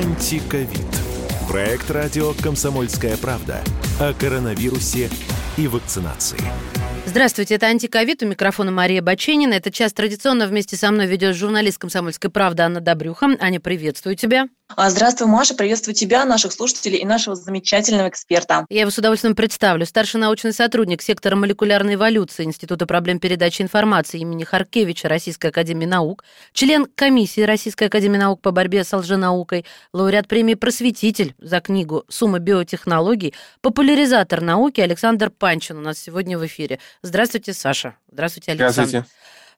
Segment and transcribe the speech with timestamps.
[0.00, 0.80] Антиковид.
[1.46, 3.62] Проект радио «Комсомольская правда»
[4.00, 5.10] о коронавирусе
[5.58, 6.38] и вакцинации.
[7.04, 9.52] Здравствуйте, это «Антиковид», у микрофона Мария Баченина.
[9.52, 13.36] Этот час традиционно вместе со мной ведет журналист «Комсомольской правды» Анна Добрюха.
[13.40, 14.48] Аня, приветствую тебя.
[14.76, 18.66] А, здравствуй, Маша, приветствую тебя, наших слушателей и нашего замечательного эксперта.
[18.68, 19.84] Я его с удовольствием представлю.
[19.84, 26.24] Старший научный сотрудник сектора молекулярной эволюции Института проблем передачи информации имени Харкевича Российской Академии Наук,
[26.52, 32.38] член комиссии Российской Академии Наук по борьбе с лженаукой, лауреат премии «Просветитель» за книгу «Сумма
[32.38, 36.78] биотехнологий», популяризатор науки Александр Панчин у нас сегодня в эфире.
[37.02, 37.96] Здравствуйте, Саша.
[38.10, 38.88] Здравствуйте, Александр.
[38.88, 39.06] Здравствуйте.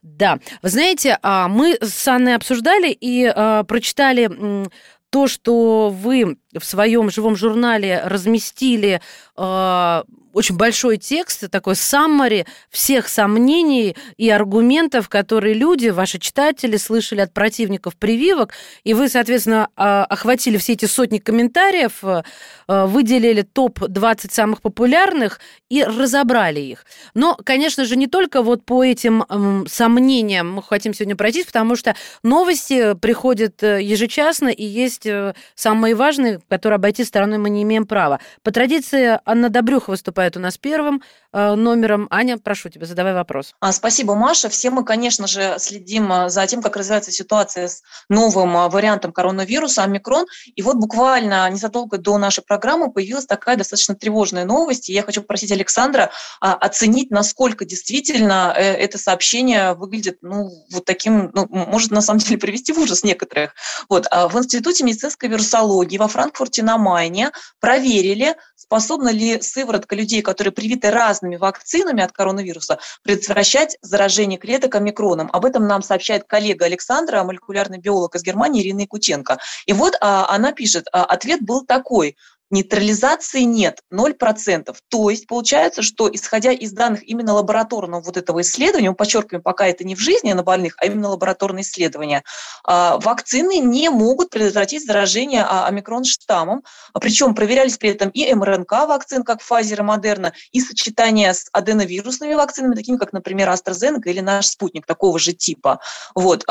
[0.03, 4.69] Да, вы знаете, а, мы с Анной обсуждали и а, прочитали
[5.13, 9.01] то, что вы в своем живом журнале разместили
[9.37, 17.21] э, очень большой текст, такой саммари всех сомнений и аргументов, которые люди, ваши читатели, слышали
[17.21, 18.53] от противников прививок,
[18.85, 22.23] и вы, соответственно, а, охватили все эти сотни комментариев, э,
[22.69, 26.87] выделили топ-20 самых популярных и разобрали их.
[27.15, 29.25] Но, конечно же, не только вот по этим
[29.69, 35.95] сомнениям мы хотим сегодня пройтись, потому что новости приходят э, ежечасно, и есть э, самые
[35.95, 38.21] важные, которые обойти стороной мы не имеем права.
[38.43, 41.03] По традиции Анна Добрюха выступает у нас первым
[41.33, 42.09] номером.
[42.11, 43.55] Аня, прошу тебя, задавай вопрос.
[43.61, 44.49] А, спасибо, Маша.
[44.49, 49.13] Все мы, конечно же, следим э, за тем, как развивается ситуация с новым э, вариантом
[49.13, 50.27] коронавируса, омикрон.
[50.55, 54.91] И вот буквально незадолго до нашей программы появилась такая достаточно тревожная новость.
[54.91, 61.31] И я хочу попросить Александра а, оценить, насколько действительно это сообщение выглядит, ну, вот таким,
[61.35, 63.55] ну, может, на самом деле привести в ужас некоторых.
[63.89, 67.31] Вот, а в Институте медицинской вирусологии во Франкфурте на Майне
[67.61, 70.91] проверили, способна ли сыворотка людей, которые привиты
[71.23, 75.31] разными вакцинами от коронавируса, предотвращать заражение клеток омикроном.
[75.33, 79.39] Об этом нам сообщает коллега Александра, молекулярный биолог из Германии Ирина Якутенко.
[79.67, 82.17] И вот а, она пишет, а, ответ был такой
[82.53, 84.75] нейтрализации нет, 0%.
[84.89, 89.67] То есть получается, что исходя из данных именно лабораторного вот этого исследования, мы подчеркиваем, пока
[89.67, 92.23] это не в жизни а на больных, а именно лабораторное исследование,
[92.65, 96.63] а, вакцины не могут предотвратить заражение а, омикрон штаммом.
[97.01, 102.35] Причем проверялись при этом и МРНК вакцин, как Pfizer и Moderna, и сочетание с аденовирусными
[102.35, 105.81] вакцинами, такими как, например, AstraZeneca или наш спутник такого же типа.
[106.15, 106.45] Вот.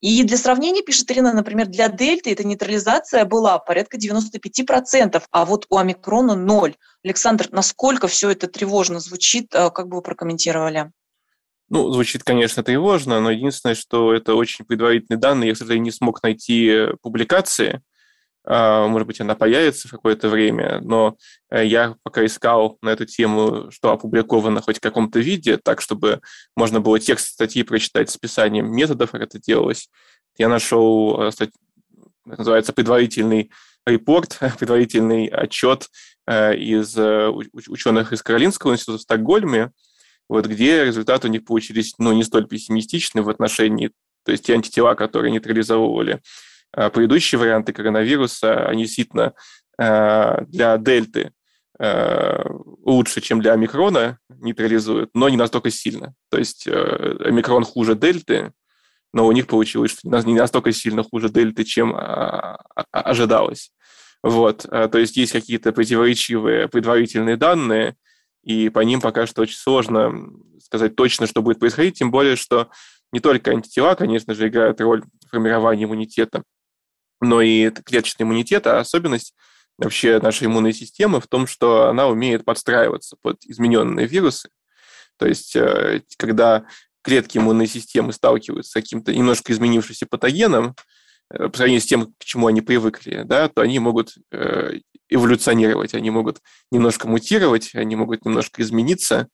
[0.00, 5.66] И для сравнения, пишет Ирина, например, для дельты эта нейтрализация была порядка 95%, а вот
[5.70, 6.76] у омикрона ноль.
[7.04, 10.92] Александр, насколько все это тревожно звучит, э, как бы вы прокомментировали?
[11.68, 15.48] Ну, звучит, конечно, тревожно, но единственное, что это очень предварительные данные.
[15.48, 17.82] Я, к сожалению, не смог найти публикации,
[18.50, 21.16] может быть, она появится в какое-то время, но
[21.50, 26.22] э, я пока искал на эту тему, что опубликовано хоть в каком-то виде, так, чтобы
[26.56, 29.90] можно было текст статьи прочитать с описанием методов, как это делалось.
[30.38, 31.30] Я нашел, э,
[32.24, 33.50] называется, предварительный
[33.86, 35.88] репорт, предварительный отчет
[36.26, 36.96] э, из
[37.68, 39.72] ученых из Каролинского института в Стокгольме,
[40.26, 43.92] вот, где результаты у них получились ну, не столь пессимистичны в отношении,
[44.24, 46.22] то есть те антитела, которые нейтрализовывали
[46.72, 49.32] предыдущие варианты коронавируса, они действительно
[49.78, 51.32] э, для дельты
[51.78, 52.44] э,
[52.84, 56.14] лучше, чем для омикрона нейтрализуют, но не настолько сильно.
[56.30, 58.52] То есть омикрон хуже дельты,
[59.12, 63.72] но у них получилось, что не настолько сильно хуже дельты, чем а, а, ожидалось.
[64.22, 67.94] Вот, то есть есть какие-то противоречивые предварительные данные,
[68.42, 70.12] и по ним пока что очень сложно
[70.60, 72.68] сказать точно, что будет происходить, тем более, что
[73.12, 76.42] не только антитела, конечно же, играют роль в формировании иммунитета,
[77.20, 79.34] но и клеточный иммунитет, а особенность
[79.78, 84.50] вообще нашей иммунной системы в том, что она умеет подстраиваться под измененные вирусы.
[85.16, 86.64] То есть, э, когда
[87.02, 90.74] клетки иммунной системы сталкиваются с каким-то немножко изменившимся патогеном,
[91.30, 95.94] э, по сравнению с тем, к чему они привыкли, да, то они могут э, эволюционировать,
[95.94, 96.40] они могут
[96.70, 99.28] немножко мутировать, они могут немножко измениться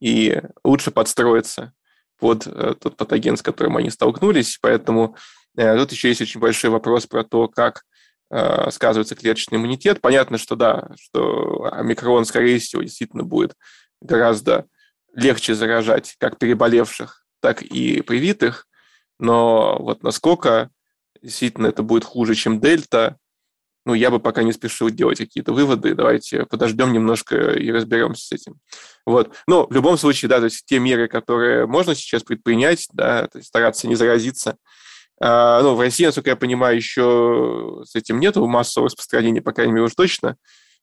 [0.00, 1.72] и лучше подстроиться
[2.18, 4.58] под тот патоген, с которым они столкнулись.
[4.60, 5.16] Поэтому
[5.54, 7.82] тут еще есть очень большой вопрос про то, как
[8.30, 10.00] э, сказывается клеточный иммунитет.
[10.00, 13.54] Понятно, что да, что омикрон, скорее всего, действительно будет
[14.00, 14.66] гораздо
[15.14, 18.66] легче заражать как переболевших, так и привитых,
[19.18, 20.70] Но вот насколько
[21.22, 23.18] действительно это будет хуже, чем дельта,
[23.86, 25.94] ну, я бы пока не спешил делать какие-то выводы.
[25.94, 28.56] Давайте подождем немножко и разберемся с этим.
[29.06, 29.34] Вот.
[29.46, 33.38] Но в любом случае, да, то есть те меры, которые можно сейчас предпринять, да, то
[33.38, 34.56] есть стараться не заразиться.
[35.20, 39.72] А, ну, в России, насколько я понимаю, еще с этим нету массового распространения, по крайней
[39.72, 40.36] мере, уж точно,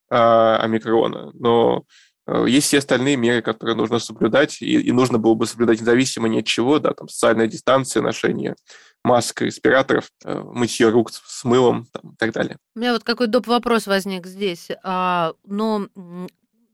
[0.09, 1.31] а, омикрона.
[1.33, 1.85] Но
[2.27, 6.27] Э, есть все остальные меры, которые нужно соблюдать, и, и нужно было бы соблюдать независимо
[6.27, 8.55] ни от чего, да, там социальная дистанция, ношение
[9.03, 12.57] масок, респираторов, э, мытье рук с мылом там, и так далее.
[12.75, 13.47] У меня вот какой доп.
[13.47, 15.87] вопрос возник здесь, а, но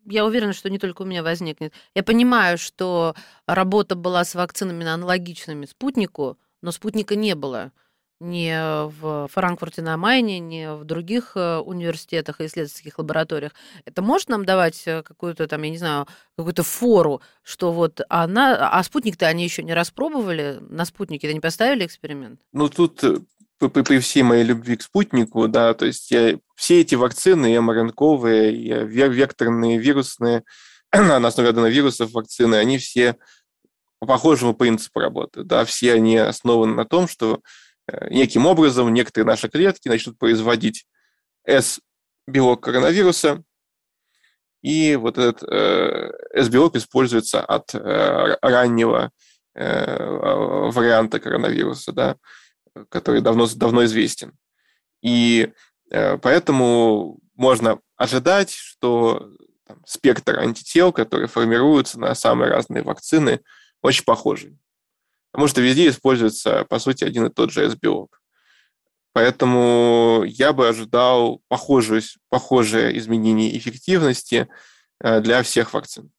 [0.05, 1.73] я уверена, что не только у меня возникнет.
[1.93, 3.15] Я понимаю, что
[3.45, 7.71] работа была с вакцинами аналогичными спутнику, но спутника не было
[8.19, 8.49] ни
[9.01, 13.51] в Франкфурте на Майне, ни в других э, университетах и исследовательских лабораториях.
[13.83, 16.07] Это может нам давать э, какую-то там, я не знаю,
[16.37, 21.85] какую-то фору, что вот она, а спутник-то они еще не распробовали, на спутнике-то не поставили
[21.85, 22.39] эксперимент?
[22.53, 23.17] Ну, тут э,
[23.59, 28.55] при всей моей любви к спутнику, да, то есть я, все эти вакцины, и МРНКовые,
[28.55, 30.43] и векторные, вирусные,
[30.93, 33.17] на основе аденовирусов вакцины, они все
[34.03, 37.41] по похожему принципу работают, да, все они основаны на том, что
[37.87, 40.85] Э, неким образом некоторые наши клетки начнут производить
[41.45, 43.43] S-белок коронавируса,
[44.61, 49.11] и вот этот э, S-белок используется от э, раннего
[49.55, 52.15] варианта коронавируса, да,
[52.89, 54.33] который давно, давно известен.
[55.03, 55.53] И
[55.91, 59.29] поэтому можно ожидать, что
[59.67, 63.41] там, спектр антител, которые формируются на самые разные вакцины,
[63.83, 64.57] очень похожий.
[65.31, 68.21] Потому что везде используется, по сути, один и тот же S-белок.
[69.13, 74.47] Поэтому я бы ожидал похожее, похожее изменение эффективности
[74.99, 76.11] э, для всех вакцин.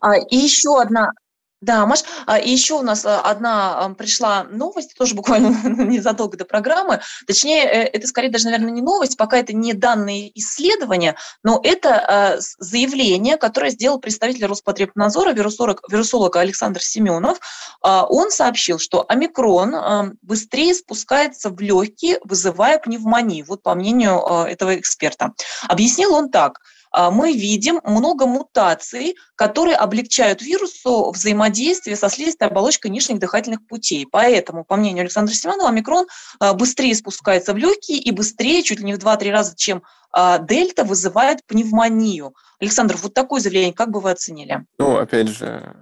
[0.00, 1.12] А, и еще одна
[1.60, 5.48] да, Маш, а еще у нас а, одна пришла новость, тоже буквально
[5.84, 7.00] незадолго до программы.
[7.26, 11.98] Точнее, э, это скорее даже, наверное, не новость, пока это не данные исследования, но это
[11.98, 17.38] а, заявление, которое сделал представитель Роспотребнадзора, вирусолог, вирусолог Александр Семенов.
[17.82, 25.32] Он сообщил, что омикрон быстрее спускается в легкие, вызывая пневмонию, вот по мнению этого эксперта.
[25.68, 26.60] Объяснил он так–
[26.92, 34.06] мы видим много мутаций, которые облегчают вирусу взаимодействие со слизистой оболочкой нижних дыхательных путей.
[34.10, 36.06] Поэтому, по мнению Александра Семенова, омикрон
[36.40, 40.38] а, быстрее спускается в легкие и быстрее, чуть ли не в 2-3 раза, чем а,
[40.38, 42.34] дельта, вызывает пневмонию.
[42.60, 44.64] Александр, вот такое заявление, как бы вы оценили?
[44.78, 45.76] Ну, опять же,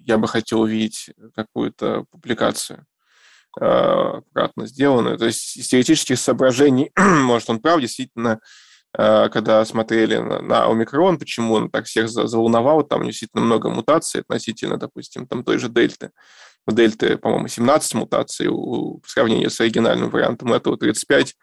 [0.00, 2.86] я бы хотел увидеть какую-то публикацию
[3.54, 5.18] аккуратно сделанную.
[5.18, 8.40] То есть из теоретических соображений, может, он прав, действительно,
[8.94, 15.26] когда смотрели на, омикрон, почему он так всех заволновал, там действительно много мутаций относительно, допустим,
[15.26, 16.10] там той же дельты.
[16.66, 21.34] У дельты, по-моему, 17 мутаций в сравнении с оригинальным вариантом этого 35,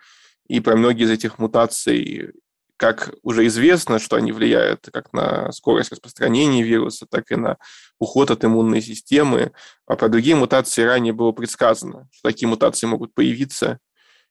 [0.48, 2.34] и про многие из этих мутаций,
[2.78, 7.58] как уже известно, что они влияют как на скорость распространения вируса, так и на
[8.00, 9.52] уход от иммунной системы,
[9.86, 13.80] а про другие мутации ранее было предсказано, что такие мутации могут появиться,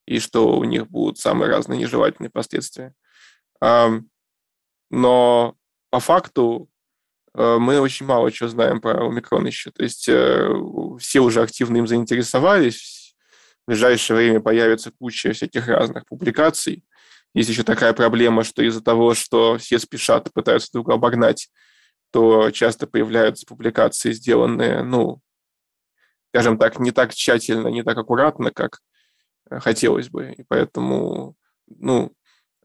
[0.06, 2.94] и что у них будут самые разные нежелательные последствия.
[3.60, 5.54] Но
[5.90, 6.68] по факту
[7.34, 9.70] э, мы очень мало чего знаем про омикрон еще.
[9.70, 10.48] То есть э,
[10.98, 13.16] все уже активно им заинтересовались.
[13.66, 16.84] В ближайшее время появится куча всяких разных публикаций.
[17.34, 21.50] Есть еще такая проблема, что из-за того, что все спешат и пытаются друг обогнать,
[22.10, 25.20] то часто появляются публикации, сделанные, ну,
[26.30, 28.80] скажем так, не так тщательно, не так аккуратно, как
[29.50, 30.32] э, хотелось бы.
[30.32, 31.34] И поэтому,
[31.66, 32.12] ну,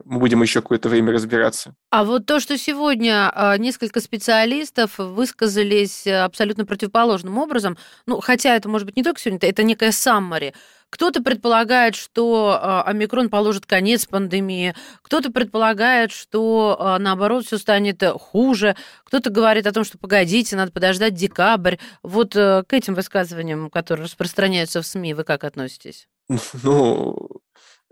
[0.06, 1.76] мы будем еще какое-то время разбираться.
[1.90, 8.70] А вот то, что сегодня а, несколько специалистов высказались абсолютно противоположным образом, ну, хотя это
[8.70, 10.54] может быть не только сегодня, это некая саммари.
[10.94, 18.04] Кто-то предполагает, что а, омикрон положит конец пандемии, кто-то предполагает, что а, наоборот все станет
[18.04, 21.78] хуже, кто-то говорит о том, что погодите, надо подождать декабрь.
[22.04, 26.08] Вот э, к этим высказываниям, которые распространяются в СМИ, вы как относитесь?
[26.64, 27.42] Ну,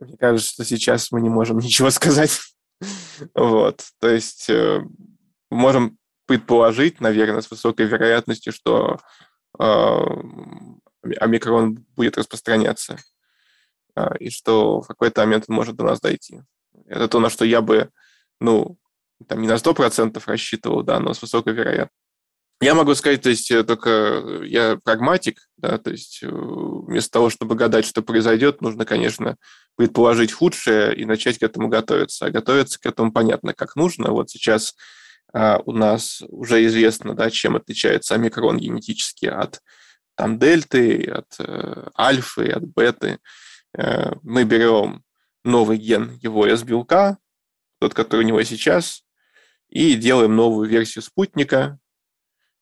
[0.01, 2.39] мне кажется, что сейчас мы не можем ничего сказать.
[3.35, 3.83] вот.
[3.99, 4.81] То есть э,
[5.49, 8.99] можем предположить, наверное, с высокой вероятностью, что
[9.59, 10.05] э,
[11.19, 12.97] омикрон будет распространяться,
[13.95, 16.41] э, и что в какой-то момент он может до нас дойти.
[16.87, 17.89] Это то, на что я бы,
[18.39, 18.77] ну,
[19.27, 22.00] там не на 100% рассчитывал, да, но с высокой вероятностью.
[22.61, 27.11] Я могу сказать, то есть э, только э, я прагматик, да, то есть э, вместо
[27.11, 29.37] того, чтобы гадать, что произойдет, нужно, конечно,
[29.75, 32.27] предположить худшее и начать к этому готовиться.
[32.27, 34.11] А готовиться к этому понятно, как нужно.
[34.11, 34.75] Вот сейчас
[35.33, 39.61] а, у нас уже известно, да, чем отличается омикрон генетически от
[40.15, 43.19] там дельты, от э, альфы, от беты.
[43.75, 45.03] Э, мы берем
[45.43, 47.17] новый ген его из белка,
[47.79, 49.03] тот, который у него сейчас,
[49.69, 51.79] и делаем новую версию спутника,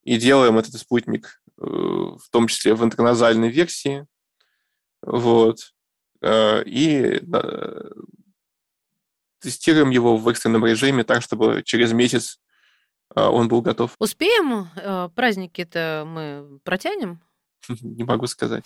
[0.09, 4.07] и делаем этот спутник э, в том числе в интерназальной версии,
[5.03, 5.59] вот,
[6.21, 7.91] э, и э,
[9.39, 12.39] тестируем его в экстренном режиме так, чтобы через месяц
[13.15, 13.95] он был готов.
[13.99, 14.69] Успеем?
[15.13, 17.21] Праздники-то мы протянем?
[17.81, 18.65] Не могу сказать.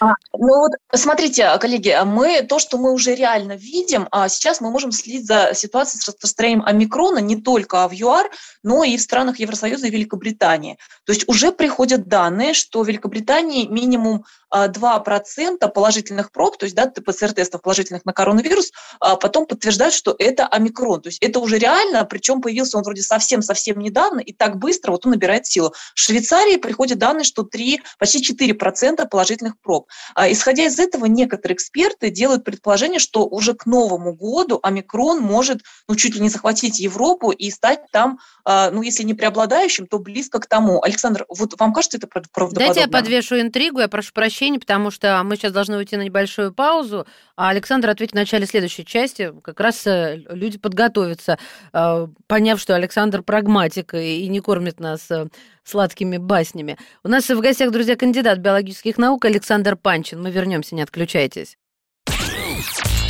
[0.00, 4.70] А, ну вот, смотрите, коллеги, мы то, что мы уже реально видим, а сейчас мы
[4.70, 8.30] можем следить за ситуацией с распространением омикрона не только в ЮАР,
[8.62, 10.78] но и в странах Евросоюза и Великобритании.
[11.04, 16.74] То есть уже приходят данные, что в Великобритании минимум 2% а, положительных проб, то есть
[16.74, 21.00] да, ПЦР-тестов положительных на коронавирус, а потом подтверждают, что это омикрон.
[21.02, 25.06] То есть это уже реально, причем появился он вроде совсем-совсем недавно, и так быстро вот
[25.06, 25.72] он набирает силу.
[25.94, 29.88] В Швейцарии приходят данные, что 3, почти 4% положительных проб.
[30.14, 35.60] А, исходя из этого, некоторые эксперты делают предположение, что уже к Новому году омикрон может
[35.88, 40.38] ну, чуть ли не захватить Европу и стать там, ну, если не преобладающим, то близко
[40.40, 40.82] к тому.
[40.82, 42.66] Александр, вот вам кажется это правдоподобно?
[42.66, 46.02] Дайте я подвешу интригу, я прошу прощения сообщений, потому что мы сейчас должны уйти на
[46.02, 47.06] небольшую паузу,
[47.36, 49.32] а Александр ответит в начале следующей части.
[49.42, 51.38] Как раз э, люди подготовятся,
[51.72, 55.26] э, поняв, что Александр прагматик и не кормит нас э,
[55.64, 56.78] сладкими баснями.
[57.04, 60.22] У нас в гостях, друзья, кандидат биологических наук Александр Панчин.
[60.22, 61.56] Мы вернемся, не отключайтесь.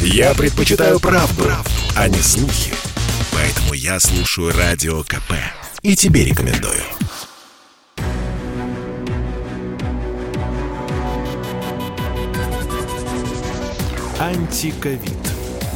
[0.00, 1.44] Я предпочитаю правду,
[1.96, 2.72] а не слухи.
[3.32, 5.32] Поэтому я слушаю Радио КП.
[5.82, 6.82] И тебе рекомендую.
[14.20, 15.00] Антиковид.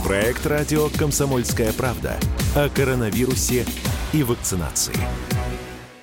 [0.05, 2.21] Проект радио «Комсомольская правда»
[2.55, 3.65] о коронавирусе
[4.13, 4.95] и вакцинации.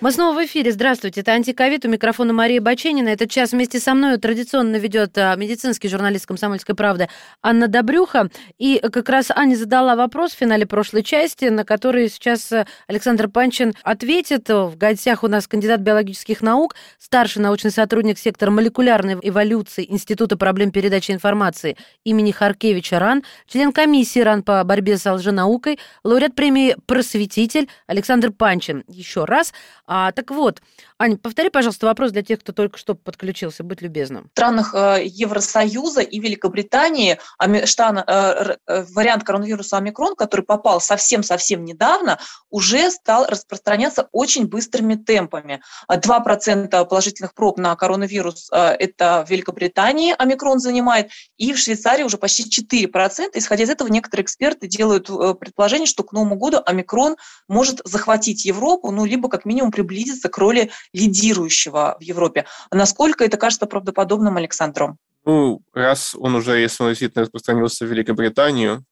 [0.01, 0.71] Мы снова в эфире.
[0.71, 1.21] Здравствуйте.
[1.21, 1.85] Это «Антиковид».
[1.85, 3.09] У микрофона Мария Баченина.
[3.09, 7.07] Этот час вместе со мной традиционно ведет а, медицинский журналист «Комсомольской правды»
[7.43, 8.31] Анна Добрюха.
[8.57, 13.29] И как раз Аня задала вопрос в финале прошлой части, на который сейчас а, Александр
[13.29, 14.49] Панчин ответит.
[14.49, 20.71] В гостях у нас кандидат биологических наук, старший научный сотрудник сектора молекулярной эволюции Института проблем
[20.71, 27.69] передачи информации имени Харкевича РАН, член комиссии РАН по борьбе с лженаукой, лауреат премии «Просветитель»
[27.85, 28.83] Александр Панчин.
[28.87, 29.53] Еще раз.
[29.93, 30.61] А, так вот,
[31.01, 34.25] Аня, повтори, пожалуйста, вопрос для тех, кто только что подключился, будь любезным.
[34.25, 42.19] В странах э, Евросоюза и Великобритании э, э, вариант коронавируса омикрон, который попал совсем-совсем недавно,
[42.51, 45.63] уже стал распространяться очень быстрыми темпами.
[45.89, 52.43] 2% положительных проб на коронавирус это в Великобритании омикрон занимает, и в Швейцарии уже почти
[52.43, 53.31] 4%.
[53.33, 55.07] Исходя из этого, некоторые эксперты делают
[55.39, 57.15] предположение, что к Новому году омикрон
[57.47, 62.45] может захватить Европу, ну, либо как минимум приблизиться к роли лидирующего в Европе.
[62.71, 64.97] Насколько это кажется правдоподобным Александру?
[65.25, 68.83] Ну, раз он уже, если он действительно распространился в Великобританию,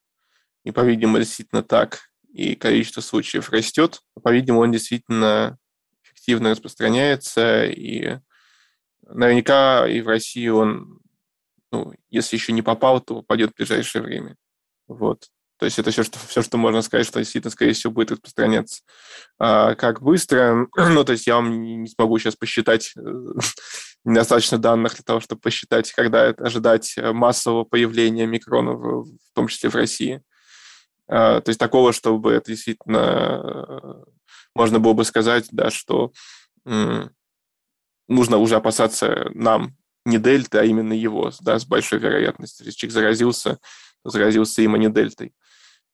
[0.64, 5.58] и, по-видимому, действительно так, и количество случаев растет, по-видимому, он действительно
[6.04, 8.20] эффективно распространяется, и
[9.02, 11.00] наверняка и в России он,
[11.72, 14.36] ну, если еще не попал, то попадет в ближайшее время.
[14.88, 15.30] Вот.
[15.60, 18.82] То есть это все, что, все, что можно сказать, что действительно, скорее всего, будет распространяться.
[19.38, 20.68] А, как быстро?
[20.78, 23.02] Ну, то есть я вам не смогу сейчас посчитать э,
[24.06, 29.76] недостаточно данных для того, чтобы посчитать, когда ожидать массового появления микронов, в том числе в
[29.76, 30.22] России.
[31.10, 34.04] А, то есть такого, чтобы это действительно э,
[34.56, 36.14] можно было бы сказать, да, что
[38.08, 39.76] нужно уже опасаться нам
[40.06, 42.66] не дельты, а именно его, да, с большой вероятностью.
[42.66, 43.60] Если человек заразился,
[44.04, 45.34] заразился им, а не дельтой.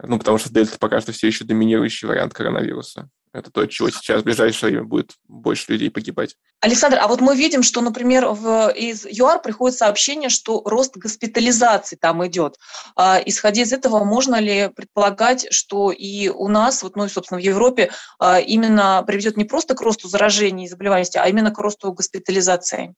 [0.02, 3.10] Ну, потому что дельта пока что все еще доминирующий вариант коронавируса.
[3.36, 6.38] Это то, от чего сейчас в ближайшее время будет больше людей погибать.
[6.62, 11.98] Александр, а вот мы видим, что, например, в, из ЮАР приходит сообщение, что рост госпитализации
[11.98, 12.56] там идет.
[12.96, 17.42] А, исходя из этого, можно ли предполагать, что и у нас, вот, ну и, собственно,
[17.42, 21.60] в Европе, а, именно приведет не просто к росту заражений и заболеваемости, а именно к
[21.60, 22.96] росту госпитализации?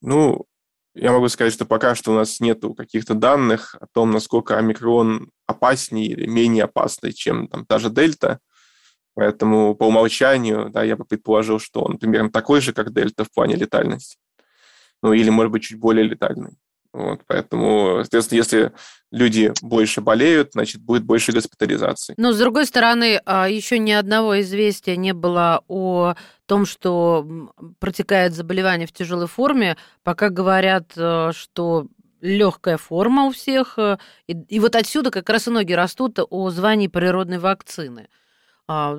[0.00, 0.46] Ну,
[0.94, 5.30] я могу сказать, что пока что у нас нет каких-то данных о том, насколько омикрон
[5.46, 8.40] опаснее или менее опасный, чем там та же дельта.
[9.14, 13.32] Поэтому по умолчанию, да, я бы предположил, что он примерно такой же, как дельта в
[13.32, 14.18] плане летальности.
[15.02, 16.58] Ну, или, может быть, чуть более летальный.
[16.92, 18.72] Вот, поэтому, соответственно, если
[19.12, 22.14] люди больше болеют, значит, будет больше госпитализации.
[22.16, 26.14] Но, с другой стороны, а, еще ни одного известия не было о
[26.46, 29.76] том, что протекает заболевание в тяжелой форме.
[30.02, 31.86] Пока говорят, э, что
[32.20, 33.78] легкая форма у всех.
[33.78, 38.08] Э, и, и вот отсюда как раз и ноги растут о звании природной вакцины.
[38.66, 38.94] А,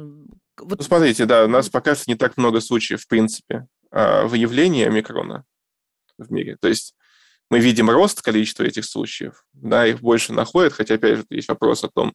[0.58, 0.80] вот...
[0.80, 4.88] Ну, смотрите, да, у нас пока что не так много случаев, в принципе, э, выявления
[4.88, 5.44] омикрона
[6.18, 6.58] в мире.
[6.60, 6.96] То есть
[7.52, 11.84] мы видим рост количества этих случаев, да, их больше находят, хотя, опять же, есть вопрос
[11.84, 12.14] о том,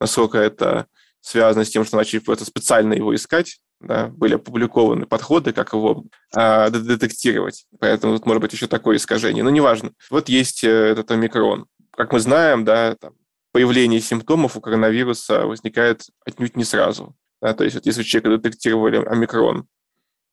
[0.00, 0.86] насколько это
[1.20, 6.04] связано с тем, что начали просто специально его искать, да, были опубликованы подходы, как его
[6.36, 7.64] э, детектировать.
[7.78, 9.44] Поэтому тут может быть еще такое искажение.
[9.44, 9.92] Но неважно.
[10.10, 11.66] Вот есть э, этот омикрон.
[11.92, 13.14] Как мы знаем, да, там,
[13.52, 17.14] появление симптомов у коронавируса возникает отнюдь не сразу.
[17.40, 19.66] Да, то есть вот если у человека детектировали омикрон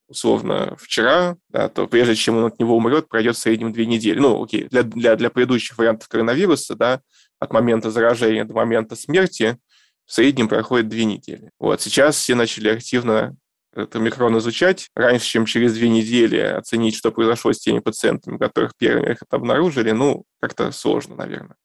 [0.10, 4.20] условно вчера, да, то прежде чем он от него умрет, пройдет в среднем две недели.
[4.20, 7.02] Ну, окей, для, для, для предыдущих вариантов коронавируса, да,
[7.40, 9.58] от момента заражения до момента смерти
[10.06, 11.52] в среднем проходит две недели.
[11.60, 13.36] Вот сейчас все начали активно
[13.74, 14.90] этот омикрон изучать.
[14.96, 19.92] Раньше, чем через две недели оценить, что произошло с теми пациентами, которых первыми их обнаружили,
[19.92, 21.56] ну, как-то сложно, наверное.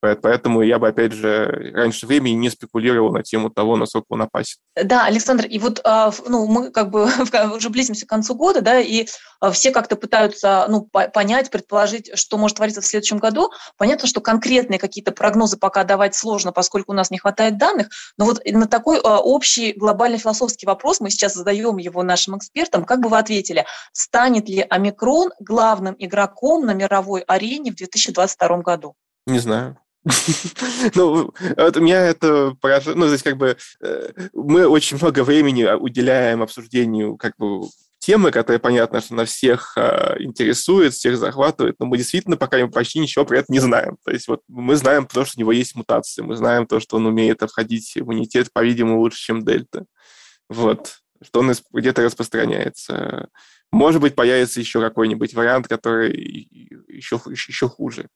[0.00, 4.58] Поэтому я бы, опять же, раньше времени не спекулировал на тему того, насколько он опасен.
[4.80, 7.08] Да, Александр, и вот а, ну, мы как бы
[7.56, 9.06] уже близимся к концу года, да, и
[9.40, 13.50] а, все как-то пытаются ну, понять, предположить, что может твориться в следующем году.
[13.76, 18.24] Понятно, что конкретные какие-то прогнозы пока давать сложно, поскольку у нас не хватает данных, но
[18.24, 22.84] вот на такой а, общий глобальный философский вопрос мы сейчас задаем его нашим экспертам.
[22.84, 28.94] Как бы вы ответили, станет ли омикрон главным игроком на мировой арене в 2022 году?
[29.26, 29.78] Не знаю.
[30.94, 32.96] Ну, вот меня это поражает.
[32.96, 38.58] Ну, здесь как бы э, мы очень много времени уделяем обсуждению как бы темы, которая,
[38.58, 43.38] понятно, что на всех э, интересует, всех захватывает, но мы действительно пока почти ничего про
[43.38, 43.98] это не знаем.
[44.04, 46.96] То есть вот мы знаем то, что у него есть мутации, мы знаем то, что
[46.96, 49.84] он умеет обходить иммунитет, по-видимому, лучше, чем дельта.
[50.48, 50.98] Вот.
[51.20, 53.28] Что он где-то распространяется.
[53.72, 56.12] Может быть, появится еще какой-нибудь вариант, который
[56.88, 58.08] еще, еще хуже.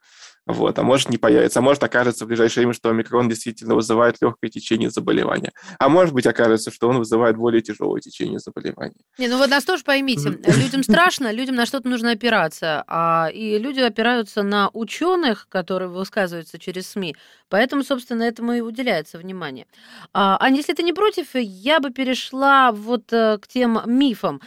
[0.47, 4.17] Вот, а может не появится, а может окажется в ближайшее время, что омикрон действительно вызывает
[4.21, 5.53] легкое течение заболевания.
[5.79, 8.97] А может быть окажется, что он вызывает более тяжелое течение заболевания.
[9.19, 13.57] Не, ну вы нас тоже поймите, людям страшно, людям на что-то нужно опираться, а, и
[13.59, 17.15] люди опираются на ученых, которые высказываются через СМИ,
[17.49, 19.67] поэтому, собственно, этому и уделяется внимание.
[20.13, 24.41] А, Аня, если ты не против, я бы перешла вот э, к тем мифам,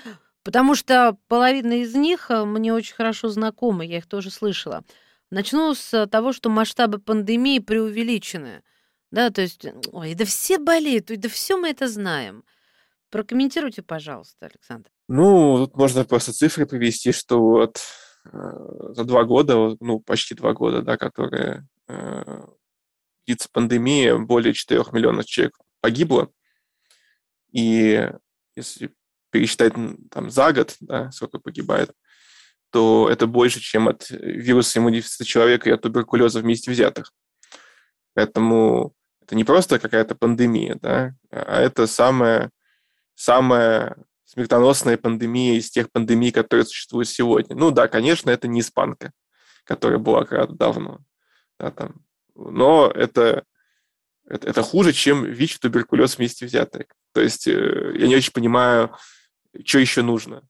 [0.43, 4.83] потому что половина из них э, мне очень хорошо знакомы, я их тоже слышала.
[5.31, 8.63] Начну с того, что масштабы пандемии преувеличены.
[9.11, 12.43] Да, то есть, ой, да все болеют, да все мы это знаем.
[13.09, 14.89] Прокомментируйте, пожалуйста, Александр.
[15.07, 17.79] Ну, тут можно просто цифры привести, что вот
[18.25, 18.39] э,
[18.93, 22.45] за два года, ну, почти два года, да, которые э,
[23.25, 26.29] длится пандемия, более 4 миллионов человек погибло.
[27.51, 28.09] И
[28.55, 28.93] если
[29.29, 29.73] пересчитать
[30.11, 31.91] там за год, да, сколько погибает,
[32.75, 37.13] то это больше, чем от вируса иммунодефицита человека и от туберкулеза вместе взятых.
[38.15, 42.51] Поэтому это не просто какая-то пандемия, да, а это самая,
[43.13, 47.55] самая смертоносная пандемия из тех пандемий, которые существуют сегодня.
[47.55, 49.13] Ну да, конечно, это не испанка,
[49.63, 50.99] которая была когда-то давно.
[51.57, 52.03] Да, там.
[52.35, 53.45] Но это,
[54.25, 56.87] это, это хуже, чем ВИЧ и туберкулез вместе взятые.
[57.13, 58.93] То есть э, я не очень понимаю,
[59.63, 60.43] что еще нужно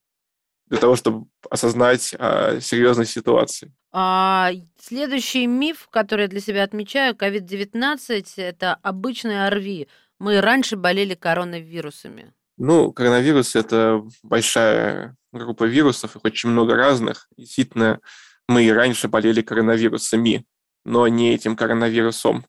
[0.68, 3.72] для того, чтобы осознать а, серьезность ситуации.
[3.92, 4.50] А,
[4.80, 9.88] следующий миф, который я для себя отмечаю, COVID-19– это обычный ОРВИ.
[10.18, 12.32] Мы раньше болели коронавирусами.
[12.58, 17.28] Ну, коронавирус– это большая группа вирусов, их очень много разных.
[17.36, 18.00] Действительно,
[18.48, 20.46] мы и раньше болели коронавирусами,
[20.84, 22.46] но не этим коронавирусом.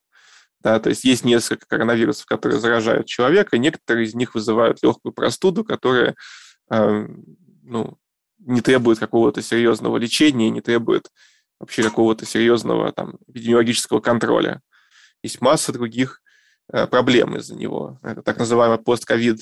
[0.62, 5.64] Да, то есть есть несколько коронавирусов, которые заражают человека, некоторые из них вызывают легкую простуду,
[5.64, 6.16] которая
[6.72, 7.08] э,
[7.68, 7.98] ну,
[8.40, 11.10] не требует какого-то серьезного лечения, не требует
[11.60, 14.62] вообще какого-то серьезного там, эпидемиологического контроля.
[15.24, 16.22] Есть масса других
[16.72, 18.00] э, проблем из-за него.
[18.04, 19.40] Это так называемый постковид,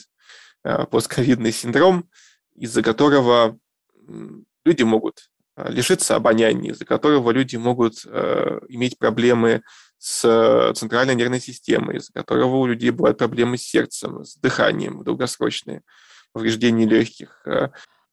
[0.63, 2.09] э, постковидный синдром,
[2.55, 3.57] из-за которого
[4.63, 9.61] люди могут э, лишиться обоняния, из-за которого люди могут иметь проблемы
[9.97, 15.81] с центральной нервной системой, из-за которого у людей бывают проблемы с сердцем, с дыханием долгосрочные,
[16.31, 17.45] повреждения легких.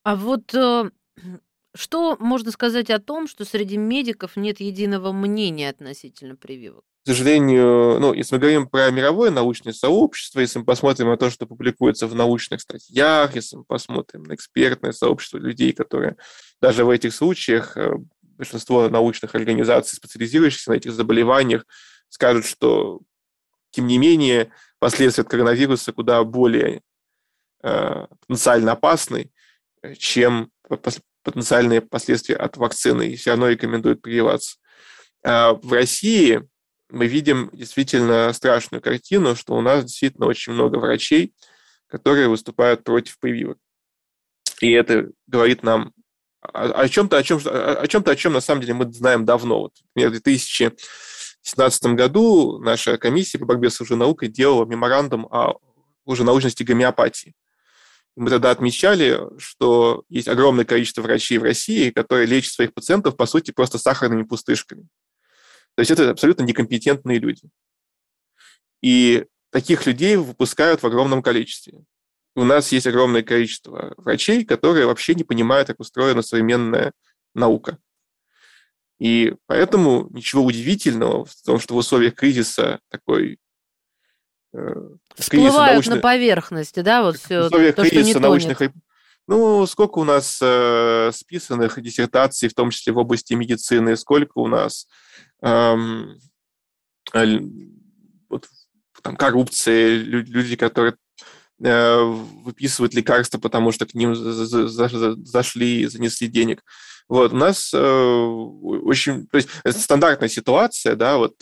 [0.05, 0.91] А вот э,
[1.75, 6.85] что можно сказать о том, что среди медиков нет единого мнения относительно прививок?
[7.05, 11.31] К сожалению, ну, если мы говорим про мировое научное сообщество, если мы посмотрим на то,
[11.31, 16.17] что публикуется в научных статьях, если мы посмотрим на экспертное сообщество людей, которые
[16.61, 21.67] даже в этих случаях, э, большинство научных организаций, специализирующихся на этих заболеваниях,
[22.09, 23.01] скажут, что,
[23.71, 26.83] тем не менее, последствия от коронавируса куда более
[27.65, 29.33] э, потенциально опасны,
[29.99, 30.51] чем
[31.23, 34.57] потенциальные последствия от вакцины, и все равно рекомендуют прививаться.
[35.25, 36.43] А в России
[36.91, 41.35] мы видим действительно страшную картину, что у нас действительно очень много врачей,
[41.87, 43.59] которые выступают против прививок.
[44.61, 45.93] И это говорит нам
[46.41, 49.61] о, чем-то, о, чем, о чем-то, о чем на самом деле мы знаем давно.
[49.61, 55.59] Вот, например, в 2017 году наша комиссия по борьбе с лженаукой делала меморандум о
[56.05, 57.35] лженаучности гомеопатии.
[58.15, 63.27] Мы тогда отмечали, что есть огромное количество врачей в России, которые лечат своих пациентов, по
[63.27, 64.87] сути, просто сахарными пустышками.
[65.75, 67.49] То есть это абсолютно некомпетентные люди.
[68.83, 71.85] И таких людей выпускают в огромном количестве.
[72.35, 76.93] У нас есть огромное количество врачей, которые вообще не понимают, как устроена современная
[77.35, 77.79] наука.
[78.99, 83.39] И поэтому ничего удивительного в том, что в условиях кризиса такой
[85.17, 85.97] всплывают научных...
[85.97, 88.61] на поверхности, да, вот все в условиях то, кризиса научных
[89.29, 94.49] ну, сколько у нас э, списанных диссертаций, в том числе в области медицины, сколько у
[94.49, 94.89] нас
[95.43, 96.19] эм,
[98.29, 98.49] вот,
[99.03, 100.97] там, коррупции, люди, которые
[101.63, 106.65] э, выписывают лекарства, потому что к ним зашли и занесли денег.
[107.09, 109.29] Вот, у нас э, очень...
[109.29, 111.37] То есть это стандартная ситуация, да, вот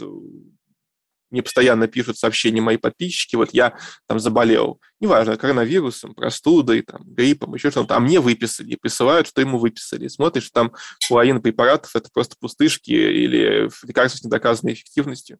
[1.30, 7.54] мне постоянно пишут сообщения мои подписчики, вот я там заболел, неважно, коронавирусом, простудой, там, гриппом,
[7.54, 10.08] еще что-то, а мне выписали, присылают, что ему выписали.
[10.08, 10.72] Смотришь, там
[11.08, 15.38] половина препаратов– это просто пустышки или лекарства с недоказанной эффективностью.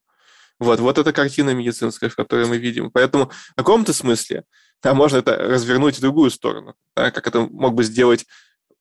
[0.59, 2.91] Вот, вот эта картина медицинская, в которой мы видим.
[2.91, 4.45] Поэтому в каком-то смысле
[4.83, 8.27] да, можно это развернуть в другую сторону, да, как это мог бы сделать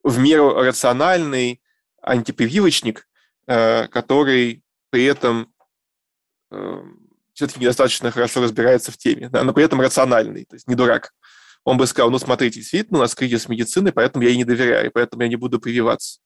[0.04, 1.62] в меру рациональный
[2.02, 3.08] антипрививочник,
[3.48, 5.54] э, который при этом
[7.34, 11.14] все-таки недостаточно хорошо разбирается в теме, но при этом рациональный, то есть не дурак.
[11.64, 14.92] Он бы сказал, ну, смотрите, действительно, у нас кризис медицины, поэтому я ей не доверяю,
[14.92, 16.20] поэтому я не буду прививаться.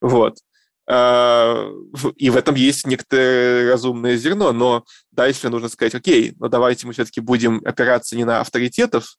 [0.00, 0.38] Вот.
[0.86, 1.70] А,
[2.16, 6.92] и в этом есть некоторое разумное зерно, но дальше нужно сказать, окей, но давайте мы
[6.92, 9.16] все-таки будем опираться не на авторитетов,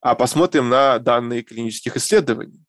[0.00, 2.64] а посмотрим на данные клинических исследований.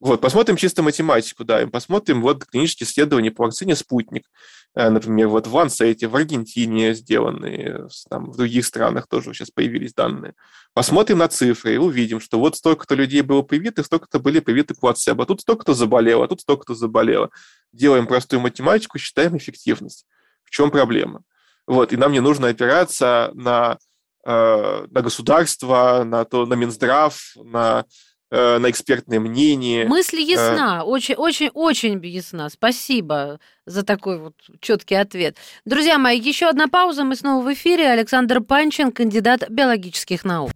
[0.00, 4.30] Вот, посмотрим чисто математику, да, и посмотрим вот клинические исследования по вакцине «Спутник».
[4.76, 9.94] Э, например, вот в Лансете, в Аргентине сделанные, там, в других странах тоже сейчас появились
[9.94, 10.34] данные.
[10.72, 15.26] Посмотрим на цифры и увидим, что вот столько-то людей было привиты, столько-то были привиты плацебо,
[15.26, 17.30] тут столько-то заболело, а тут столько-то заболело.
[17.72, 20.06] Делаем простую математику, считаем эффективность.
[20.44, 21.22] В чем проблема?
[21.66, 23.78] Вот, и нам не нужно опираться на,
[24.24, 27.84] э, на государство, на, то, на Минздрав, на
[28.30, 29.86] Э, на экспертное мнение.
[29.86, 32.50] Мысль э, ясна, очень, очень, очень ясна.
[32.50, 35.38] Спасибо за такой вот четкий ответ.
[35.64, 37.88] Друзья мои, еще одна пауза, мы снова в эфире.
[37.88, 40.50] Александр Панчин, кандидат биологических наук.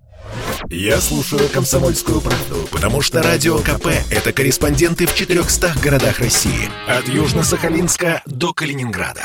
[0.68, 6.70] Я слушаю «Комсомольскую правду», потому что «Радио КП»— это корреспонденты в 400 городах России.
[6.87, 9.24] От Южно-Сахалинска до Калининграда.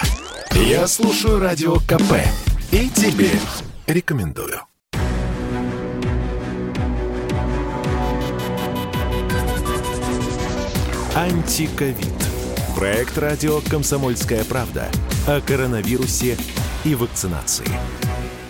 [0.53, 2.13] Я слушаю «Радио КП»
[2.71, 3.29] и тебе
[3.87, 4.66] рекомендую.
[11.17, 11.97] Антиковид.
[12.75, 14.87] Проект радио «Комсомольская правда»
[15.25, 16.37] о коронавирусе
[16.85, 17.65] и вакцинации.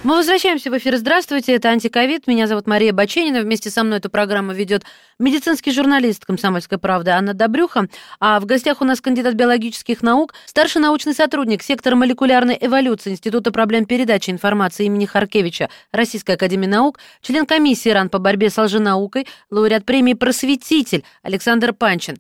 [0.08, 0.96] Мы возвращаемся в эфир.
[0.96, 2.28] Здравствуйте, это «Антиковид».
[2.28, 3.42] Меня зовут Мария Баченина.
[3.42, 4.86] Вместе со мной эту программу ведет
[5.20, 7.90] медицинский журналист «Комсомольской правды» Анна Добрюха.
[8.22, 13.52] А в гостях у нас кандидат биологических наук, старший научный сотрудник сектора молекулярной эволюции Института
[13.52, 19.28] проблем передачи информации имени Харкевича Российской академии наук, член комиссии РАН по борьбе с лженаукой,
[19.52, 22.16] лауреат премии «Просветитель» Александр Панчин.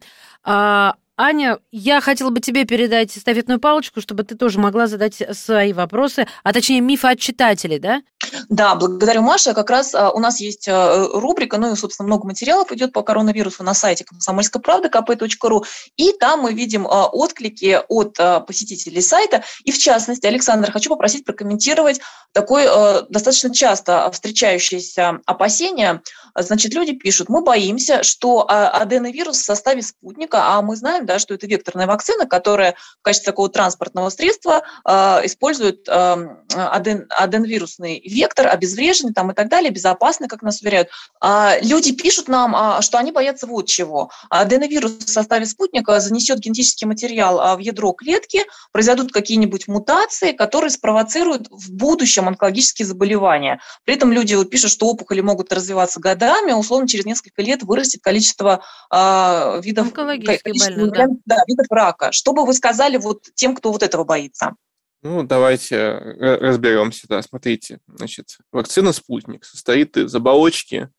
[1.19, 6.27] Аня, я хотела бы тебе передать стафетную палочку, чтобы ты тоже могла задать свои вопросы,
[6.43, 8.03] а точнее мифы от читателей, да?
[8.49, 9.53] Да, благодарю, Маша.
[9.55, 13.01] Как раз а, у нас есть а, рубрика, ну и, собственно, много материалов идет по
[13.01, 15.63] коронавирусу на сайте комсомольской правды kp.ru,
[15.95, 19.43] и там мы видим а, отклики от посетителей сайта.
[19.63, 21.99] И, в частности, Александр, хочу попросить прокомментировать
[22.31, 26.01] такое достаточно часто встречающееся опасение.
[26.37, 31.17] Значит, люди пишут, мы боимся, что а, аденовирус в составе спутника, а мы знаем, да,
[31.17, 34.91] что это векторная вакцина, которая в качестве такого транспортного средства э,
[35.25, 40.89] использует э, аден, аденовирусный вектор, обезвреженный там и так далее, безопасный, как нас уверяют.
[41.19, 44.11] А люди пишут нам, а, что они боятся вот чего.
[44.29, 50.69] Аденовирус в составе спутника занесет генетический материал а, в ядро клетки, произойдут какие-нибудь мутации, которые
[50.69, 53.59] спровоцируют в будущем онкологические заболевания.
[53.85, 56.26] При этом люди пишут, что опухоли могут развиваться годами,
[56.57, 61.07] условно через несколько лет вырастет количество э, видов, количество да.
[61.25, 62.11] да, видов рака.
[62.11, 64.55] Что бы вы сказали вот тем, кто вот этого боится?
[65.03, 67.07] Ну, давайте э, разберемся.
[67.07, 70.89] Да, смотрите, значит, вакцина «Спутник» состоит из оболочки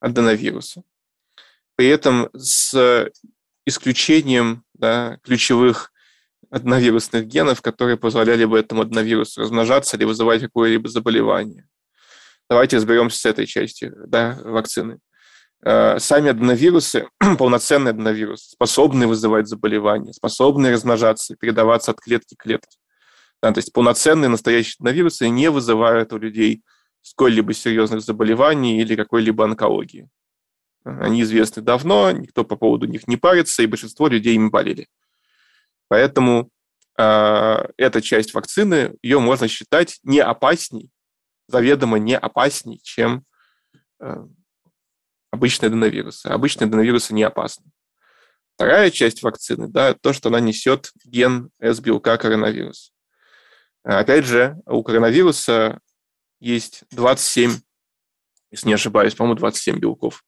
[0.00, 0.82] аденовируса.
[1.74, 3.10] При этом с
[3.66, 5.92] исключением да, ключевых
[6.50, 11.66] аденовирусных генов, которые позволяли бы этому аденовирусу размножаться или вызывать какое-либо заболевание.
[12.48, 14.98] Давайте разберемся с этой частью да, вакцины.
[15.64, 22.78] э, сами аденовирусы, полноценные аденовирусы, способны вызывать заболевания, способны размножаться, передаваться от клетки к клетке.
[23.42, 26.62] Да, то есть полноценные настоящие аденовирусы не вызывают у людей
[27.02, 30.08] сколь-либо серьезных заболеваний или какой-либо онкологии.
[30.84, 34.86] Они известны давно, никто по поводу них не парится, и большинство людей ими болели.
[35.88, 36.48] Поэтому
[36.96, 40.90] э, эта часть вакцины, ее можно считать не опасней,
[41.48, 43.24] заведомо не опасней, чем
[44.00, 44.16] э,
[45.30, 46.26] обычные аденовирусы.
[46.26, 47.70] Обычные аденовирусы не опасны.
[48.54, 52.92] Вторая часть вакцины, да, то, что она несет ген S-белка коронавирус.
[53.82, 55.80] Опять же, у коронавируса
[56.40, 57.60] есть 27,
[58.50, 60.24] если не ошибаюсь, по-моему, 27 белков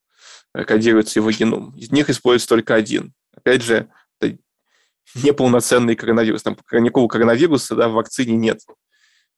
[0.52, 1.76] кодируется его геном.
[1.76, 3.12] Из них используется только один.
[3.34, 4.38] Опять же, это
[5.14, 6.42] неполноценный коронавирус.
[6.42, 8.60] Там никакого коронавируса да, в вакцине нет.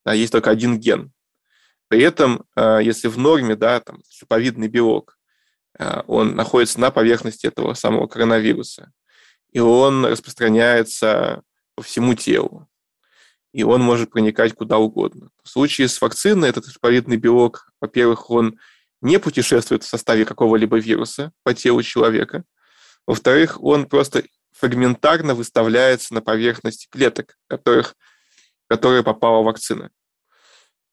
[0.05, 1.11] Да, есть только один ген.
[1.91, 5.17] При этом, э, если в норме, да, там, шиповидный белок,
[5.77, 8.93] э, он находится на поверхности этого самого коронавируса,
[9.51, 11.41] и он распространяется
[11.75, 12.69] по всему телу,
[13.51, 15.31] и он может проникать куда угодно.
[15.43, 18.57] В случае с вакциной этот шиповидный белок, во-первых, он
[19.01, 22.45] не путешествует в составе какого-либо вируса по телу человека.
[23.05, 24.23] Во-вторых, он просто
[24.53, 27.97] фрагментарно выставляется на поверхность клеток, которых,
[28.69, 29.89] которые попала вакцина.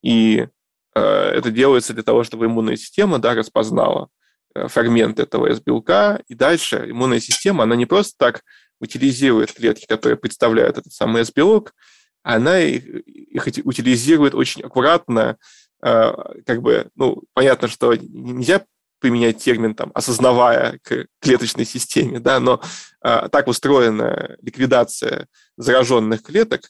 [0.03, 0.49] И
[0.95, 4.09] это делается для того, чтобы иммунная система да, распознала
[4.55, 8.43] э, фрагмент этого S-белка, и дальше иммунная система, она не просто так
[8.81, 11.75] утилизирует клетки, которые представляют этот самый S-белок,
[12.23, 15.39] она их, их утилизирует очень аккуратно,
[15.83, 16.13] Э,
[16.45, 18.65] как бы, ну, понятно, что нельзя
[19.01, 22.61] применять термин там, осознавая к клеточной системе, да, но
[23.01, 26.63] а, так устроена ликвидация зараженных клеток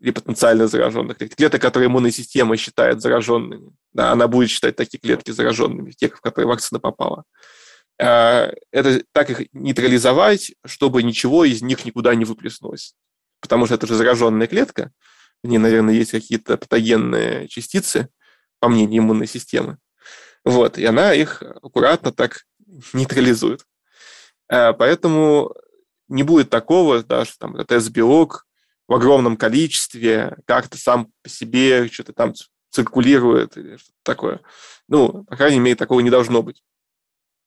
[0.00, 4.98] или потенциально зараженных клеток, клеток, которые иммунная система считает зараженными, да, она будет считать такие
[4.98, 7.24] клетки зараженными, те, в которые вакцина попала.
[8.00, 12.94] А, это так их нейтрализовать, чтобы ничего из них никуда не выплеснулось.
[13.40, 14.90] Потому что это же зараженная клетка,
[15.42, 18.08] в ней, наверное, есть какие-то патогенные частицы,
[18.60, 19.76] по мнению иммунной системы.
[20.42, 22.44] Вот, и она их аккуратно так
[22.94, 23.66] нейтрализует.
[24.48, 25.54] Э, поэтому
[26.08, 28.46] не будет такого, да, что там этот S-белок
[28.88, 32.34] в огромном количестве как-то сам по себе что-то там
[32.70, 34.40] циркулирует или что-то такое.
[34.88, 36.62] Ну, по крайней мере, такого не должно быть.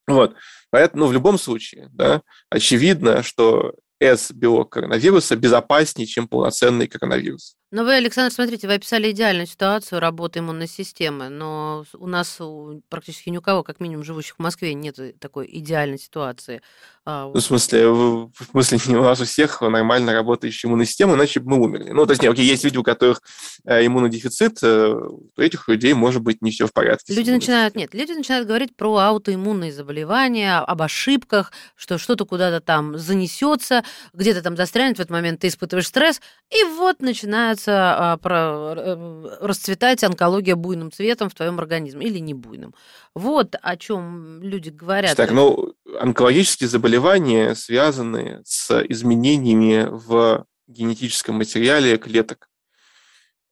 [0.07, 0.35] Вот.
[0.69, 7.55] Поэтому, ну, в любом случае, да, очевидно, что S-белок коронавируса безопаснее, чем полноценный коронавирус.
[7.69, 12.81] Но вы, Александр, смотрите, вы описали идеальную ситуацию работы иммунной системы, но у нас у,
[12.87, 16.61] практически ни у кого, как минимум живущих в Москве, нет такой идеальной ситуации.
[17.09, 20.85] А, ну, в смысле, в, в смысле, не у нас у всех нормально работающая иммунная
[20.85, 21.91] система, иначе бы мы умерли.
[21.91, 23.21] Ну, то есть, нет, окей, есть люди, у которых
[23.65, 27.13] э, иммунодефицит, э, у этих людей может быть не все в порядке.
[27.13, 32.97] Люди начинают, нет, люди начинают говорить про аутоиммунные заболевания, об ошибках, что что-то куда-то там
[32.97, 38.19] занесется, где-то там застрянет, в этот момент ты испытываешь стресс, и вот начинают начинается а,
[38.23, 42.73] э, расцветать онкология буйным цветом в твоем организме или не буйным.
[43.15, 45.17] Вот о чем люди говорят.
[45.17, 52.49] Так, ну, онкологические заболевания связаны с изменениями в генетическом материале клеток.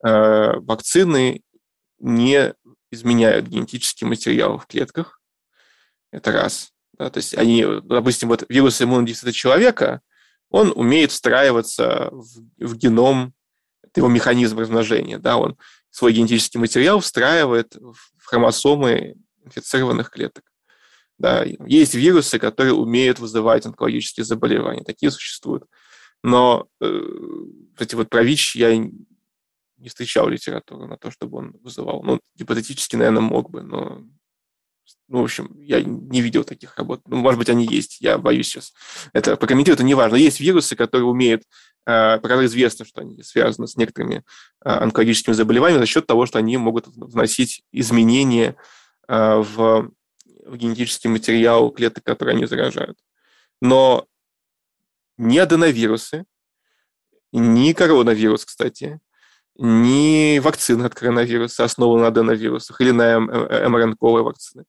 [0.03, 1.41] Э, вакцины
[1.99, 2.53] не
[2.91, 5.19] изменяют генетический материал в клетках.
[6.11, 6.71] Это раз.
[6.97, 10.01] Да, то есть они, допустим, вот вирус иммунодефицита человека,
[10.49, 12.25] он умеет встраиваться в,
[12.57, 13.33] в геном
[13.97, 15.57] его механизм размножения, да, он
[15.89, 20.43] свой генетический материал встраивает в хромосомы инфицированных клеток.
[21.17, 21.45] Да.
[21.65, 25.63] Есть вирусы, которые умеют вызывать онкологические заболевания, такие существуют.
[26.23, 27.01] Но, э,
[27.73, 32.01] кстати, вот про ВИЧ я не встречал литературу на то, чтобы он вызывал.
[32.03, 34.03] Ну, гипотетически, наверное, мог бы, но
[35.07, 37.01] ну, в общем, я не видел таких работ.
[37.07, 38.73] Ну, может быть, они есть, я боюсь сейчас.
[39.13, 40.15] Это прокомментировать, это не важно.
[40.15, 41.43] Есть вирусы, которые умеют,
[41.85, 44.23] э, про известно, что они связаны с некоторыми
[44.63, 48.55] э, онкологическими заболеваниями за счет того, что они могут вносить изменения
[49.07, 49.91] э, в,
[50.45, 52.97] в генетический материал клеток, которые они заражают.
[53.61, 54.07] Но
[55.17, 56.25] ни аденовирусы,
[57.31, 58.99] ни коронавирус, кстати,
[59.57, 64.65] ни вакцина от коронавируса основана на аденовирусах или на МРНКовой вакцины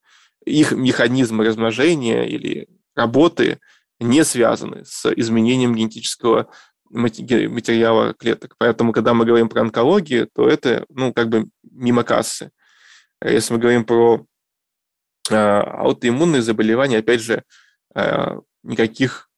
[0.46, 3.60] их механизмы размножения или работы
[3.98, 6.48] не связаны с изменением генетического
[6.88, 8.54] материала клеток.
[8.58, 12.52] Поэтому, когда мы говорим про онкологию, то это, ну, как бы мимо кассы.
[13.22, 14.24] Если мы говорим про
[15.30, 17.42] э, аутоиммунные заболевания, опять же,
[17.94, 19.28] э, никаких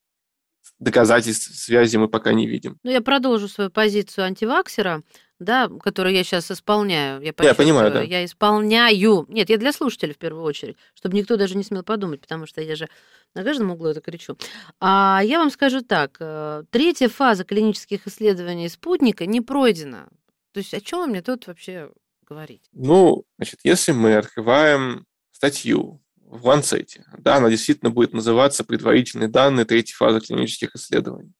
[0.78, 2.76] доказательств связи мы пока не видим.
[2.82, 5.02] Ну, я продолжу свою позицию антиваксера.
[5.38, 7.20] Да, который я сейчас исполняю.
[7.22, 8.02] Я, я понимаю, да.
[8.02, 9.26] Я исполняю.
[9.28, 12.60] Нет, я для слушателей в первую очередь, чтобы никто даже не смел подумать, потому что
[12.60, 12.88] я же
[13.34, 14.36] на каждом углу это кричу.
[14.80, 16.16] А я вам скажу так.
[16.20, 20.08] Э, третья фаза клинических исследований спутника не пройдена.
[20.52, 21.90] То есть о чем вы мне тут вообще
[22.26, 22.62] говорить?
[22.72, 29.66] Ну, значит, если мы открываем статью в Lancet, да, она действительно будет называться «Предварительные данные
[29.66, 31.32] третьей фазы клинических исследований».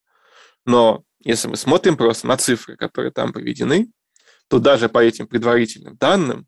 [0.64, 3.90] Но если мы смотрим просто на цифры, которые там приведены,
[4.48, 6.46] то даже по этим предварительным данным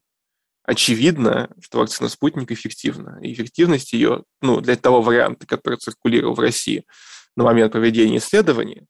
[0.62, 3.18] очевидно, что вакцина «Спутник» эффективна.
[3.22, 6.84] И эффективность ее, ну, для того варианта, который циркулировал в России
[7.36, 8.86] на момент проведения исследования,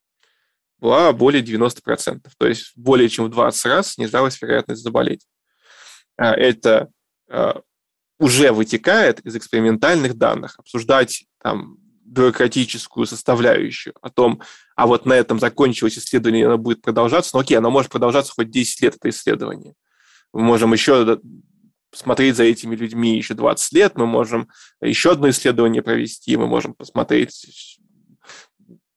[0.78, 2.20] была более 90%.
[2.38, 5.26] То есть более чем в 20 раз снижалась вероятность заболеть.
[6.16, 6.90] А это
[7.28, 7.60] а,
[8.18, 10.58] уже вытекает из экспериментальных данных.
[10.58, 11.78] Обсуждать там
[12.10, 14.42] бюрократическую составляющую о том,
[14.74, 17.30] а вот на этом закончилось исследование, оно будет продолжаться.
[17.34, 19.74] Ну окей, оно может продолжаться хоть 10 лет, это исследование.
[20.32, 21.20] Мы можем еще
[21.92, 24.48] смотреть за этими людьми еще 20 лет, мы можем
[24.80, 27.78] еще одно исследование провести, мы можем посмотреть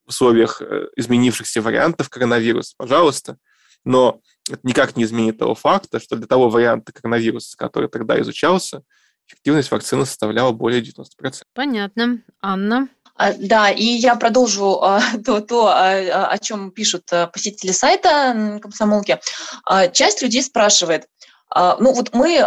[0.05, 3.37] в условиях э, изменившихся вариантов коронавируса, пожалуйста.
[3.85, 8.81] Но это никак не изменит того факта, что для того варианта коронавируса, который тогда изучался,
[9.27, 11.43] эффективность вакцины составляла более 90%.
[11.53, 12.21] Понятно.
[12.41, 12.89] Анна?
[13.15, 19.19] А, да, и я продолжу а, то, то а, о чем пишут посетители сайта комсомолки.
[19.91, 21.07] Часть людей спрашивает,
[21.55, 22.37] ну вот мы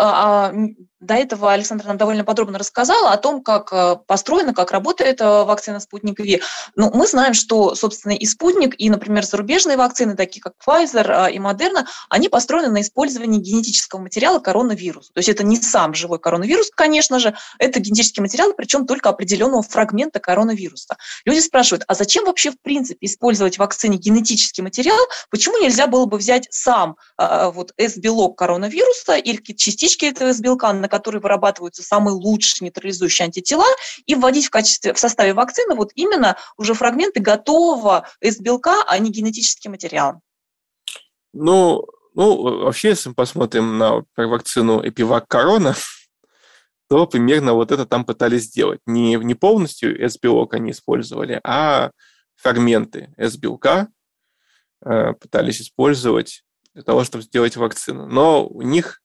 [1.00, 5.44] до этого Александр нам довольно подробно рассказал о том, как э, построена, как работает э,
[5.44, 6.40] вакцина «Спутник Ви».
[6.74, 11.32] Ну, мы знаем, что, собственно, и «Спутник», и, например, зарубежные вакцины, такие как Pfizer э,
[11.32, 15.12] и Moderna, они построены на использовании генетического материала коронавируса.
[15.12, 19.62] То есть это не сам живой коронавирус, конечно же, это генетический материал, причем только определенного
[19.62, 20.96] фрагмента коронавируса.
[21.26, 24.98] Люди спрашивают, а зачем вообще в принципе использовать в вакцине генетический материал?
[25.30, 31.20] Почему нельзя было бы взять сам вот S-белок коронавируса или частички этого S-белка, на которые
[31.20, 33.66] вырабатываются самые лучшие нейтрализующие антитела,
[34.06, 39.10] и вводить в качестве в составе вакцины вот именно уже фрагменты готового S-белка, а не
[39.10, 40.20] генетический материал.
[41.32, 45.74] Ну, ну, вообще, если мы посмотрим на вакцину Эпивак Корона,
[46.88, 48.80] то примерно вот это там пытались сделать.
[48.86, 51.90] Не, не полностью S-белок они использовали, а
[52.36, 53.88] фрагменты S-белка
[54.84, 58.06] э, пытались использовать для того, чтобы сделать вакцину.
[58.06, 59.02] Но у них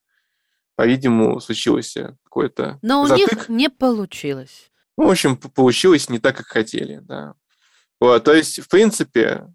[0.81, 3.27] по-видимому, случилось какое-то Но затык.
[3.27, 4.71] у них не получилось.
[4.97, 7.35] Ну, в общем, получилось не так, как хотели, да.
[7.99, 9.45] Вот, то есть, в принципе,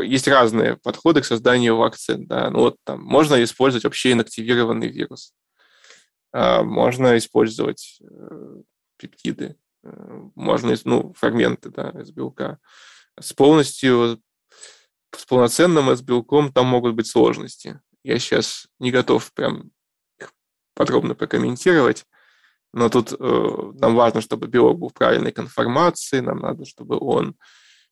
[0.00, 2.50] есть разные подходы к созданию вакцин, да.
[2.50, 5.34] Ну, вот там можно использовать вообще инактивированный вирус.
[6.32, 8.62] А, можно использовать э,
[8.96, 12.60] пептиды, э, можно, ну, фрагменты, да, из белка.
[13.18, 14.22] С полностью,
[15.16, 17.80] с полноценным S-белком там могут быть сложности.
[18.04, 19.72] Я сейчас не готов прям
[20.74, 22.04] подробно прокомментировать.
[22.72, 27.36] Но тут э, нам важно, чтобы белок был в правильной конформации, нам надо, чтобы он,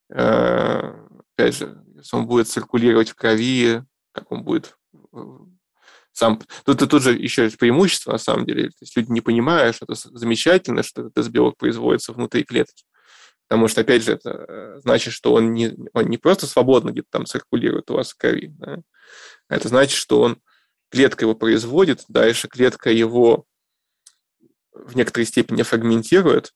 [0.09, 0.93] э,
[1.35, 4.75] опять же, если он будет циркулировать в крови, как он будет
[5.13, 5.17] э,
[6.11, 6.39] сам...
[6.65, 8.69] Тут, тут же еще есть преимущество, на самом деле.
[8.69, 12.83] То есть люди не понимают, что это замечательно, что этот белок производится внутри клетки.
[13.47, 17.07] Потому что, опять же, это э, значит, что он не, он не просто свободно где-то
[17.09, 18.79] там циркулирует у вас в крови, да?
[19.47, 20.39] а это значит, что он
[20.93, 23.45] клетка его производит, дальше клетка его
[24.73, 26.53] в некоторой степени фрагментирует,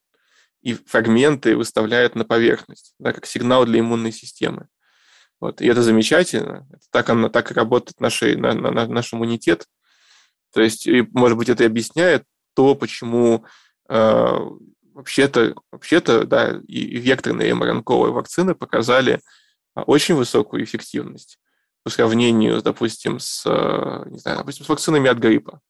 [0.62, 4.68] и фрагменты выставляет на поверхность, да, как сигнал для иммунной системы.
[5.40, 5.60] Вот.
[5.60, 6.68] И это замечательно.
[6.72, 9.66] Это так, она, так и работает наш, на, на, наш иммунитет.
[10.54, 12.24] То есть, и, может быть, это и объясняет
[12.54, 13.44] то, почему
[13.90, 14.40] э,
[14.94, 19.20] вообще-то, вообще-то, да, и, и векторные мрнк вакцины показали
[19.74, 21.40] а, очень высокую эффективность
[21.88, 25.62] по сравнению, допустим, с, э, не знаю, допустим, с вакцинами от гриппа,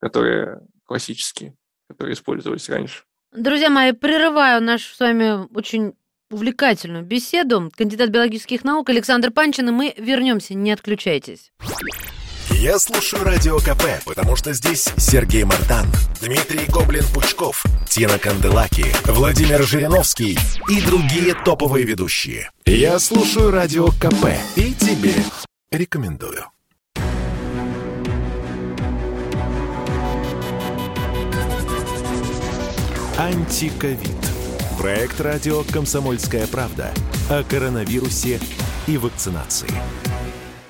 [0.00, 1.54] которые классические,
[1.88, 3.04] которые использовались раньше.
[3.30, 5.94] Друзья мои, прерываю нашу с вами очень
[6.28, 7.70] увлекательную беседу.
[7.76, 11.52] Кандидат биологических наук Александр Панчин, и мы вернемся, не отключайтесь.
[12.50, 15.86] Я слушаю Радио КП, потому что здесь Сергей Мартан,
[16.20, 20.38] Дмитрий Гоблин-Пучков, Тина Канделаки, Владимир Жириновский
[20.68, 22.50] и другие топовые ведущие.
[22.64, 25.14] Я слушаю Радио КП и тебе
[25.70, 26.46] рекомендую.
[33.18, 34.10] Антиковид.
[34.78, 36.92] Проект радио «Комсомольская правда»
[37.30, 38.38] о коронавирусе
[38.86, 39.70] и вакцинации.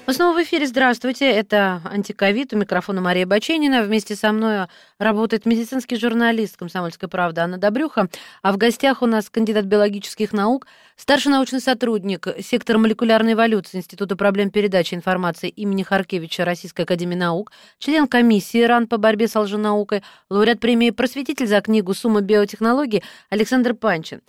[0.07, 0.69] Мы снова в эфире.
[0.69, 1.29] Здравствуйте.
[1.29, 2.53] Это «Антиковид».
[2.53, 3.83] У микрофона Мария Баченина.
[3.83, 4.69] Вместе со мной
[5.01, 8.09] работает медицинский журналист «Комсомольской правды» Анна Добрюха.
[8.41, 14.15] А в гостях у нас кандидат биологических наук, старший научный сотрудник сектора молекулярной эволюции Института
[14.15, 17.51] проблем передачи информации имени Харкевича Российской академии наук,
[17.81, 23.75] член комиссии РАН по борьбе с лженаукой, лауреат премии «Просветитель» за книгу «Сумма биотехнологий» Александр
[23.75, 24.21] Панчин.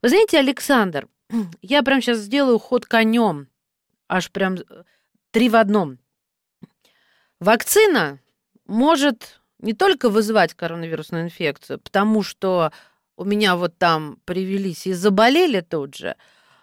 [0.00, 1.08] Вы знаете, Александр,
[1.60, 3.48] я прям сейчас сделаю ход конем.
[4.06, 4.58] Аж прям
[5.34, 5.98] три в одном.
[7.40, 8.20] Вакцина
[8.66, 12.70] может не только вызывать коронавирусную инфекцию, потому что
[13.16, 16.14] у меня вот там привелись и заболели тут же,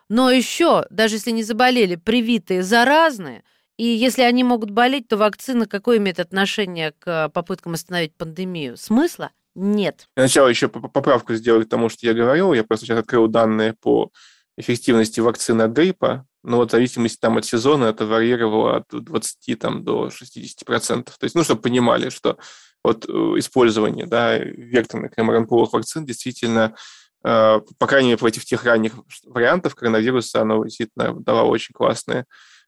[0.08, 3.44] но еще, даже если не заболели, привитые заразные,
[3.76, 8.78] и если они могут болеть, то вакцина какое имеет отношение к попыткам остановить пандемию?
[8.78, 9.32] Смысла?
[9.54, 10.08] Нет.
[10.16, 12.54] Сначала еще поправку сделать к тому, что я говорил.
[12.54, 14.12] Я просто сейчас открыл данные по
[14.58, 19.60] эффективности вакцины от гриппа, но вот в зависимости там, от сезона это варьировало от 20
[19.60, 21.04] там, до 60%.
[21.04, 22.38] То есть, ну, чтобы понимали, что
[22.84, 26.76] вот э, использование да, векторных mRNA вакцин действительно,
[27.24, 28.94] э, по крайней мере, против тех ранних
[29.26, 32.26] вариантов коронавируса, оно действительно давало очень классные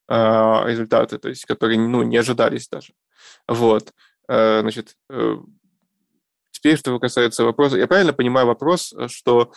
[0.08, 2.94] э, результаты, то есть, которые ну, не ожидались даже.
[3.48, 3.92] Вот.
[4.26, 4.96] Значит,
[6.52, 9.52] теперь, что касается вопроса, я правильно понимаю вопрос, что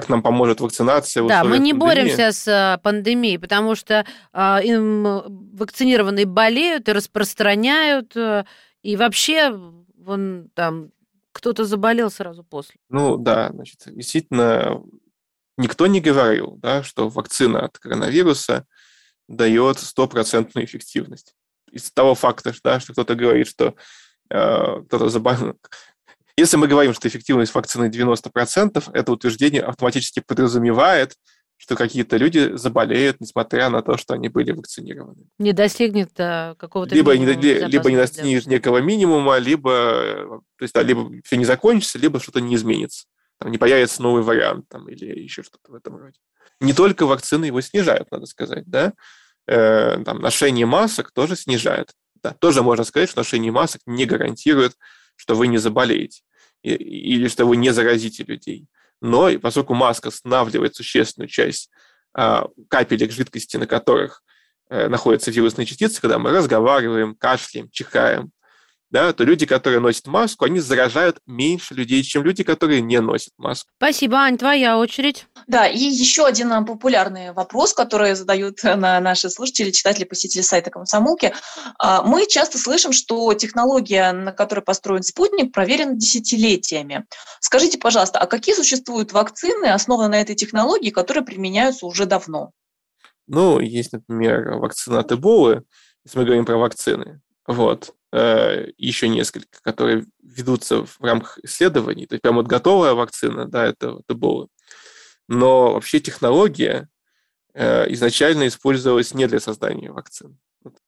[0.00, 1.26] как нам поможет вакцинация.
[1.26, 1.78] Да, мы не пандемии.
[1.78, 5.02] боремся с а, пандемией, потому что а, им
[5.54, 8.44] вакцинированные болеют и распространяют, а,
[8.82, 9.58] и вообще
[9.96, 10.90] вон там
[11.32, 12.76] кто-то заболел сразу после.
[12.88, 14.82] Ну да, значит, действительно,
[15.56, 18.66] никто не говорил, да, что вакцина от коронавируса
[19.28, 21.34] дает стопроцентную эффективность.
[21.70, 23.74] Из того факта, да, что кто-то говорит, что
[24.28, 25.56] э, кто-то заболел,
[26.36, 31.14] если мы говорим, что эффективность вакцины 90%, это утверждение автоматически подразумевает,
[31.62, 35.28] что какие-то люди заболеют, несмотря на то, что они были вакцинированы.
[35.38, 40.82] Не достигнет а, какого-то либо не, либо не достигнет некого минимума, либо, то есть, да,
[40.82, 43.04] либо все не закончится, либо что-то не изменится.
[43.38, 46.18] Там не появится новый вариант там, или еще что-то в этом роде.
[46.60, 48.92] Не только вакцины его снижают, надо сказать, да.
[49.46, 51.92] Э, там, ношение масок тоже снижает.
[52.24, 54.74] Да, тоже можно сказать, что ношение масок не гарантирует
[55.22, 56.22] что вы не заболеете
[56.64, 58.66] или что вы не заразите людей.
[59.00, 61.70] Но поскольку маска останавливает существенную часть
[62.12, 64.24] а, капелек жидкости, на которых
[64.68, 68.32] э, находятся вирусные частицы, когда мы разговариваем, кашляем, чихаем,
[68.92, 73.32] да, то люди, которые носят маску, они заражают меньше людей, чем люди, которые не носят
[73.38, 73.70] маску.
[73.78, 75.26] Спасибо, Ань, твоя очередь.
[75.46, 80.42] Да, и еще один а, популярный вопрос, который задают э, на наши слушатели, читатели, посетители
[80.42, 81.32] сайта Комсомолки.
[81.78, 87.06] А, мы часто слышим, что технология, на которой построен спутник, проверена десятилетиями.
[87.40, 92.50] Скажите, пожалуйста, а какие существуют вакцины, основанные на этой технологии, которые применяются уже давно?
[93.26, 95.64] Ну, есть, например, вакцина от Эболы,
[96.04, 97.22] если мы говорим про вакцины.
[97.46, 97.94] Вот.
[98.14, 102.06] Э, еще несколько, которые ведутся в рамках исследований.
[102.06, 104.48] То есть прям вот готовая вакцина, да, это, это было.
[105.28, 106.90] Но вообще технология
[107.54, 110.38] э, изначально использовалась не для создания вакцин.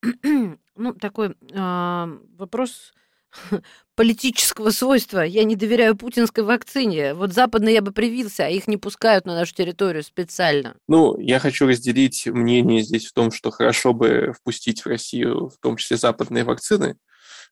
[0.76, 2.92] Ну, такой э, вопрос
[3.94, 5.20] политического свойства.
[5.20, 7.14] Я не доверяю путинской вакцине.
[7.14, 10.76] Вот западные я бы привился, а их не пускают на нашу территорию специально.
[10.88, 15.58] Ну, я хочу разделить мнение здесь в том, что хорошо бы впустить в Россию в
[15.58, 16.96] том числе западные вакцины.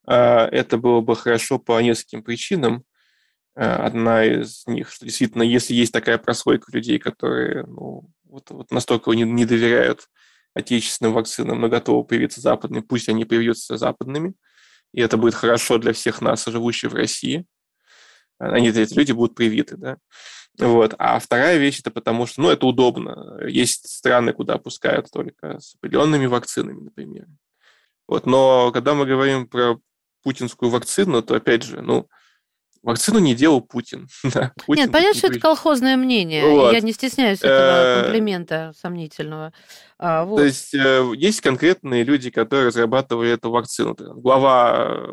[0.06, 2.84] А, это было бы хорошо по нескольким причинам.
[3.54, 8.70] А, одна из них, что действительно, если есть такая прослойка людей, которые ну, вот, вот
[8.70, 10.08] настолько не, не доверяют
[10.54, 14.34] отечественным вакцинам, но готовы появиться западными, пусть они появятся западными–
[14.92, 17.46] и это будет хорошо для всех нас, живущих в России.
[18.38, 19.98] Они, эти люди будут привиты, да.
[20.58, 20.94] Вот.
[20.98, 23.38] А вторая вещь это потому, что, ну, это удобно.
[23.46, 27.26] Есть страны, куда пускают только с определенными вакцинами, например.
[28.06, 28.26] Вот.
[28.26, 29.78] Но когда мы говорим про
[30.22, 32.08] путинскую вакцину, то, опять же, ну,
[32.82, 34.08] Вакцину не делал Путин.
[34.66, 36.44] Путин Нет, понятно, что это колхозное мнение.
[36.44, 36.72] Вот.
[36.72, 39.52] Я не стесняюсь этого э, комплимента сомнительного.
[39.98, 40.38] А, вот.
[40.38, 43.94] То есть э, есть конкретные люди, которые разрабатывали эту вакцину.
[43.96, 45.06] Глава э,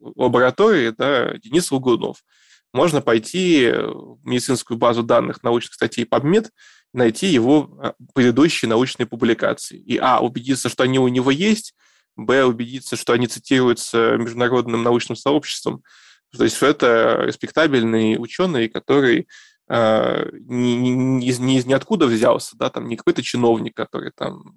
[0.00, 2.24] лаборатории, да, Денис Лугунов.
[2.72, 6.48] Можно пойти в медицинскую базу данных научных статей PubMed,
[6.94, 9.78] найти его предыдущие научные публикации.
[9.78, 11.74] И, а, убедиться, что они у него есть,
[12.16, 15.82] б, убедиться, что они цитируются международным научным сообществом,
[16.36, 19.28] то есть это респектабельный ученый, который
[19.68, 24.56] э, ни, ни, ни из ниоткуда взялся, да, там не какой-то чиновник, который там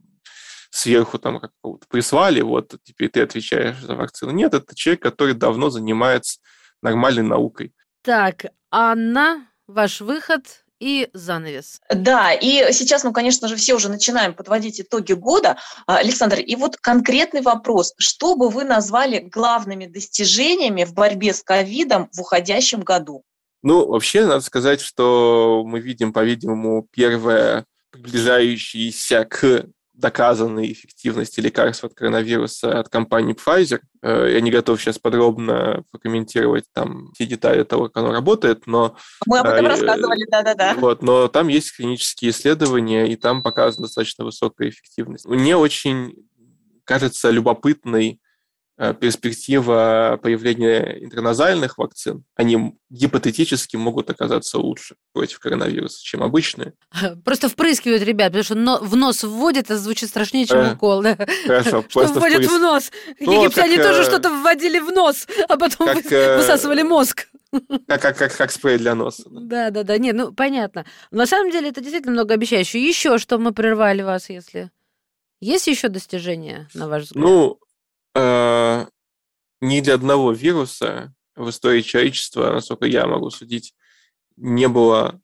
[0.70, 4.32] сверху там какого-то прислали, вот теперь ты отвечаешь за вакцину.
[4.32, 6.40] Нет, это человек, который давно занимается
[6.82, 7.74] нормальной наукой.
[8.02, 11.80] Так, Анна, ваш выход и занавес.
[11.94, 15.58] Да, и сейчас мы, конечно же, все уже начинаем подводить итоги года.
[15.86, 17.94] А, Александр, и вот конкретный вопрос.
[17.98, 23.24] Что бы вы назвали главными достижениями в борьбе с ковидом в уходящем году?
[23.64, 29.66] Ну, вообще, надо сказать, что мы видим, по-видимому, первое приближающееся к
[29.98, 33.80] доказанной эффективности лекарств от коронавируса от компании Pfizer.
[34.04, 38.96] Э, я не готов сейчас подробно прокомментировать там все детали того, как оно работает, но...
[39.26, 40.76] Мы об этом э, рассказывали, да-да-да.
[40.76, 45.26] Вот, но там есть клинические исследования, и там показана достаточно высокая эффективность.
[45.26, 46.14] Мне очень
[46.86, 48.22] кажется любопытной
[49.00, 56.74] перспектива появления интерназальных вакцин, они гипотетически могут оказаться лучше против коронавируса, чем обычные.
[57.26, 61.02] Просто впрыскивают ребят, потому что в нос вводят, это звучит страшнее, чем э, укол.
[61.02, 61.18] Да?
[61.46, 62.92] Хорошо, что вводят в нос.
[63.20, 67.28] Ну, Египтяне тоже э, что-то вводили в нос, а потом высасывали мозг.
[67.88, 69.24] Как, как, как, как спрей для носа.
[69.30, 69.98] Да, да, да.
[69.98, 70.86] Нет, ну понятно.
[71.12, 72.86] На самом деле это действительно многообещающе.
[72.86, 74.70] Еще что мы прервали вас, если...
[75.40, 77.24] Есть еще достижения, на ваш взгляд?
[77.24, 77.60] Ну,
[78.18, 78.86] э,
[79.62, 83.76] ни для одного вируса в истории человечества, насколько я могу судить,
[84.36, 85.20] не было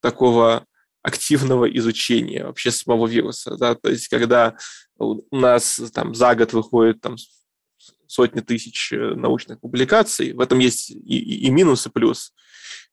[0.00, 0.66] такого
[1.02, 3.56] активного изучения вообще самого вируса.
[3.56, 3.74] Да?
[3.74, 4.56] То есть, когда
[4.98, 7.16] у нас там, за год выходит там,
[8.06, 12.32] сотни тысяч э, научных публикаций, в этом есть и, и, и минус, и плюс.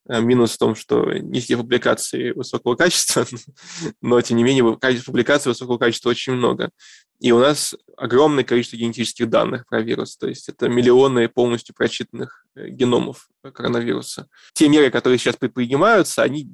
[0.07, 3.25] Э, минус в том, что не все публикации высокого качества,
[4.01, 4.63] но, тем не менее,
[5.05, 6.71] публикаций высокого качества очень много.
[7.19, 12.45] И у нас огромное количество генетических данных про вирус, то есть это миллионы полностью прочитанных
[12.55, 14.27] э, геномов коронавируса.
[14.53, 16.49] Те меры, которые сейчас принимаются, они,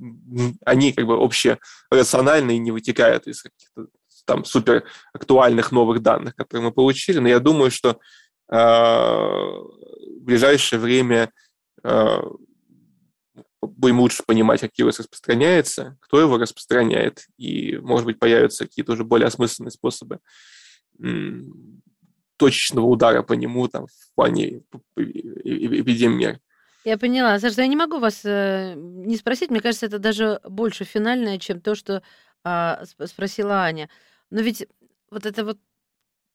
[0.65, 3.87] они как бы общерациональные, не вытекают из каких-то
[4.25, 7.99] там супер актуальных новых данных, которые мы получили, но я думаю, что
[8.47, 9.67] в
[10.19, 11.31] ближайшее время
[11.83, 12.17] э,
[13.61, 19.03] будем лучше понимать, как вирус распространяется, кто его распространяет, и, может быть, появятся какие-то уже
[19.03, 20.19] более осмысленные способы
[22.37, 24.61] точечного удара по нему там, в плане
[24.95, 26.39] эпидеммер.
[26.83, 27.39] Я поняла.
[27.39, 29.49] Саша, я не могу вас э, не спросить.
[29.49, 32.03] Мне кажется, это даже больше финальное, чем то, что
[32.43, 33.89] э, спросила Аня.
[34.29, 34.67] Но ведь
[35.09, 35.57] вот это вот,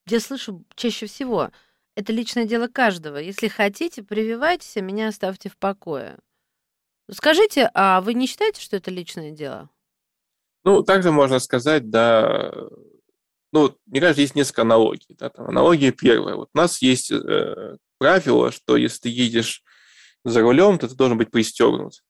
[0.07, 1.51] я слышу чаще всего,
[2.01, 3.17] это личное дело каждого.
[3.17, 6.19] Если хотите, прививайтесь, а меня оставьте в покое.
[7.11, 9.71] Скажите, а вы не считаете, что это личное дело?
[10.65, 12.53] Ну, также можно сказать, да,
[13.53, 15.17] ну, мне кажется, есть несколько аналогий.
[15.19, 15.31] Да?
[15.31, 16.37] Там, аналогия первая.
[16.37, 19.63] Вот у нас есть э, правило, что если ты едешь
[20.25, 22.03] за рулем, то ты должен быть пристегнут.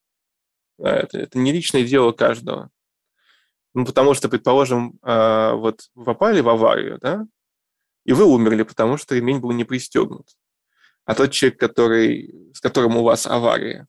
[0.78, 2.70] Да, это, это не личное дело каждого.
[3.72, 7.26] Ну, потому что, предположим, э, вот попали в аварию, да,
[8.10, 10.26] и вы умерли, потому что ремень был не пристегнут.
[11.04, 13.86] А тот человек, который, с которым у вас авария,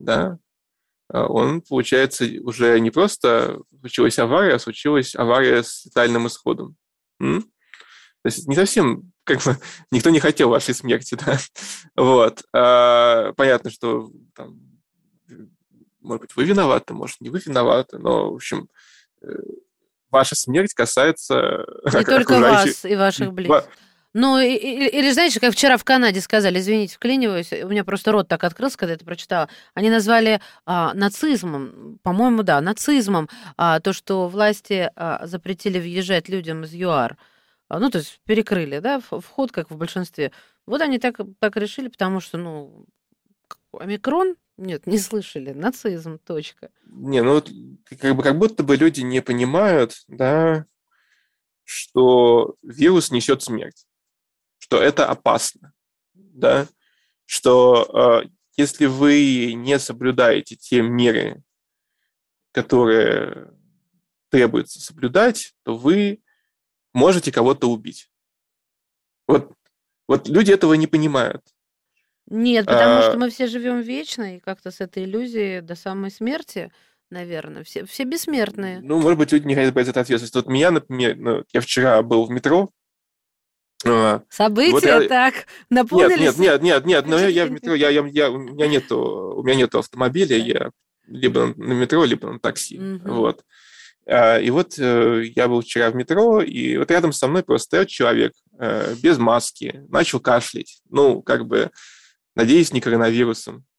[0.00, 0.40] да,
[1.08, 6.74] а, он, получается, уже не просто случилась авария, а случилась авария с летальным исходом.
[7.20, 7.42] М?
[7.42, 7.48] То
[8.24, 9.56] есть не совсем, как бы,
[9.92, 11.38] никто не хотел вашей смерти, да.
[11.94, 12.42] Вот.
[12.52, 14.58] А, понятно, что там,
[16.00, 18.68] может быть, вы виноваты, может, не вы виноваты, но, в общем,
[19.22, 19.28] э,
[20.16, 21.64] ваша смерть касается...
[21.92, 23.68] Не только вас и ваших близких.
[24.18, 28.28] Ну, или, или, знаете, как вчера в Канаде сказали, извините, вклиниваюсь, у меня просто рот
[28.28, 29.50] так открылся, когда это прочитала.
[29.74, 36.64] Они назвали а, нацизмом, по-моему, да, нацизмом, а, то, что власти а, запретили въезжать людям
[36.64, 37.18] из ЮАР.
[37.68, 40.32] А, ну, то есть перекрыли, да, вход, как в большинстве.
[40.64, 42.86] Вот они так, так решили, потому что, ну,
[43.78, 46.70] омикрон, нет, не слышали, нацизм, точка.
[46.86, 47.42] Не, ну,
[48.00, 50.66] как, бы, как будто бы люди не понимают, да,
[51.64, 53.86] что вирус несет смерть
[54.66, 55.72] что это опасно,
[56.14, 56.66] да,
[57.24, 61.44] что э, если вы не соблюдаете те меры,
[62.50, 63.52] которые
[64.28, 66.20] требуется соблюдать, то вы
[66.92, 68.10] можете кого-то убить.
[69.28, 69.52] Вот,
[70.08, 71.44] вот люди этого не понимают.
[72.28, 73.02] Нет, потому а...
[73.02, 76.72] что мы все живем вечно, и как-то с этой иллюзией до самой смерти,
[77.10, 78.80] наверное, все, все бессмертные.
[78.80, 80.34] Ну, может быть, люди не хотят брать эту ответственность.
[80.34, 82.70] Вот меня, например, ну, я вчера был в метро,
[83.84, 85.08] а, События вот я...
[85.08, 86.38] так наполнились.
[86.38, 89.34] Нет, нет, нет, нет, но я, я в метро, я, я, я, у меня нету,
[89.36, 90.70] у меня нету автомобиля, я
[91.06, 93.14] либо на метро, либо на такси, угу.
[93.14, 93.44] вот.
[94.08, 97.66] А, и вот э, я был вчера в метро, и вот рядом со мной просто
[97.66, 101.70] стоял человек э, без маски, начал кашлять, ну, как бы,
[102.36, 103.64] надеюсь, не коронавирусом.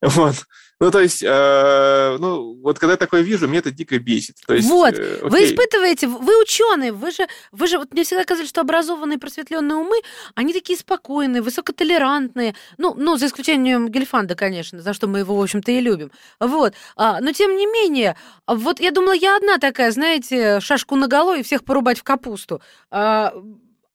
[0.00, 0.36] Вот.
[0.80, 4.36] Ну, то есть, э, ну, вот когда я такое вижу, мне это дико бесит.
[4.46, 8.22] То есть, вот, э, вы испытываете, вы ученые, вы же, вы же, вот мне всегда
[8.22, 9.96] казалось, что образованные, просветленные умы,
[10.36, 15.42] они такие спокойные, высокотолерантные, ну, ну, за исключением Гельфанда, конечно, за что мы его, в
[15.42, 16.12] общем-то, и любим.
[16.38, 21.08] Вот, а, но тем не менее, вот я думала, я одна такая, знаете, шашку на
[21.08, 22.62] голову и всех порубать в капусту.
[22.92, 23.34] А,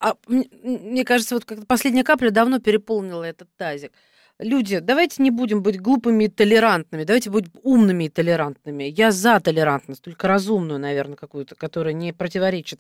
[0.04, 3.94] а, мне кажется, вот как последняя капля давно переполнила этот тазик
[4.40, 8.84] люди, давайте не будем быть глупыми и толерантными, давайте будем умными и толерантными.
[8.84, 12.80] Я за толерантность, только разумную, наверное, какую-то, которая не противоречит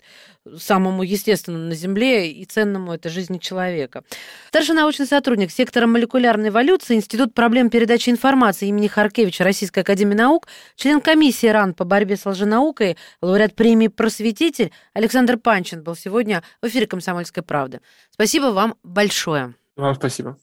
[0.57, 4.03] самому естественному на Земле и ценному это жизни человека.
[4.49, 10.47] Старший научный сотрудник сектора молекулярной эволюции, Институт проблем передачи информации имени Харкевича Российской Академии Наук,
[10.75, 16.67] член комиссии РАН по борьбе с лженаукой, лауреат премии «Просветитель» Александр Панчин был сегодня в
[16.67, 17.81] эфире «Комсомольской правды».
[18.11, 19.55] Спасибо вам большое.
[19.75, 20.37] Вам спасибо.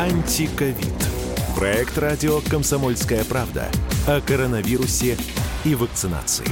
[0.00, 0.94] Антиковид.
[1.54, 3.68] Проект радио «Комсомольская правда»
[4.06, 5.18] о коронавирусе
[5.62, 6.48] и вакцинации.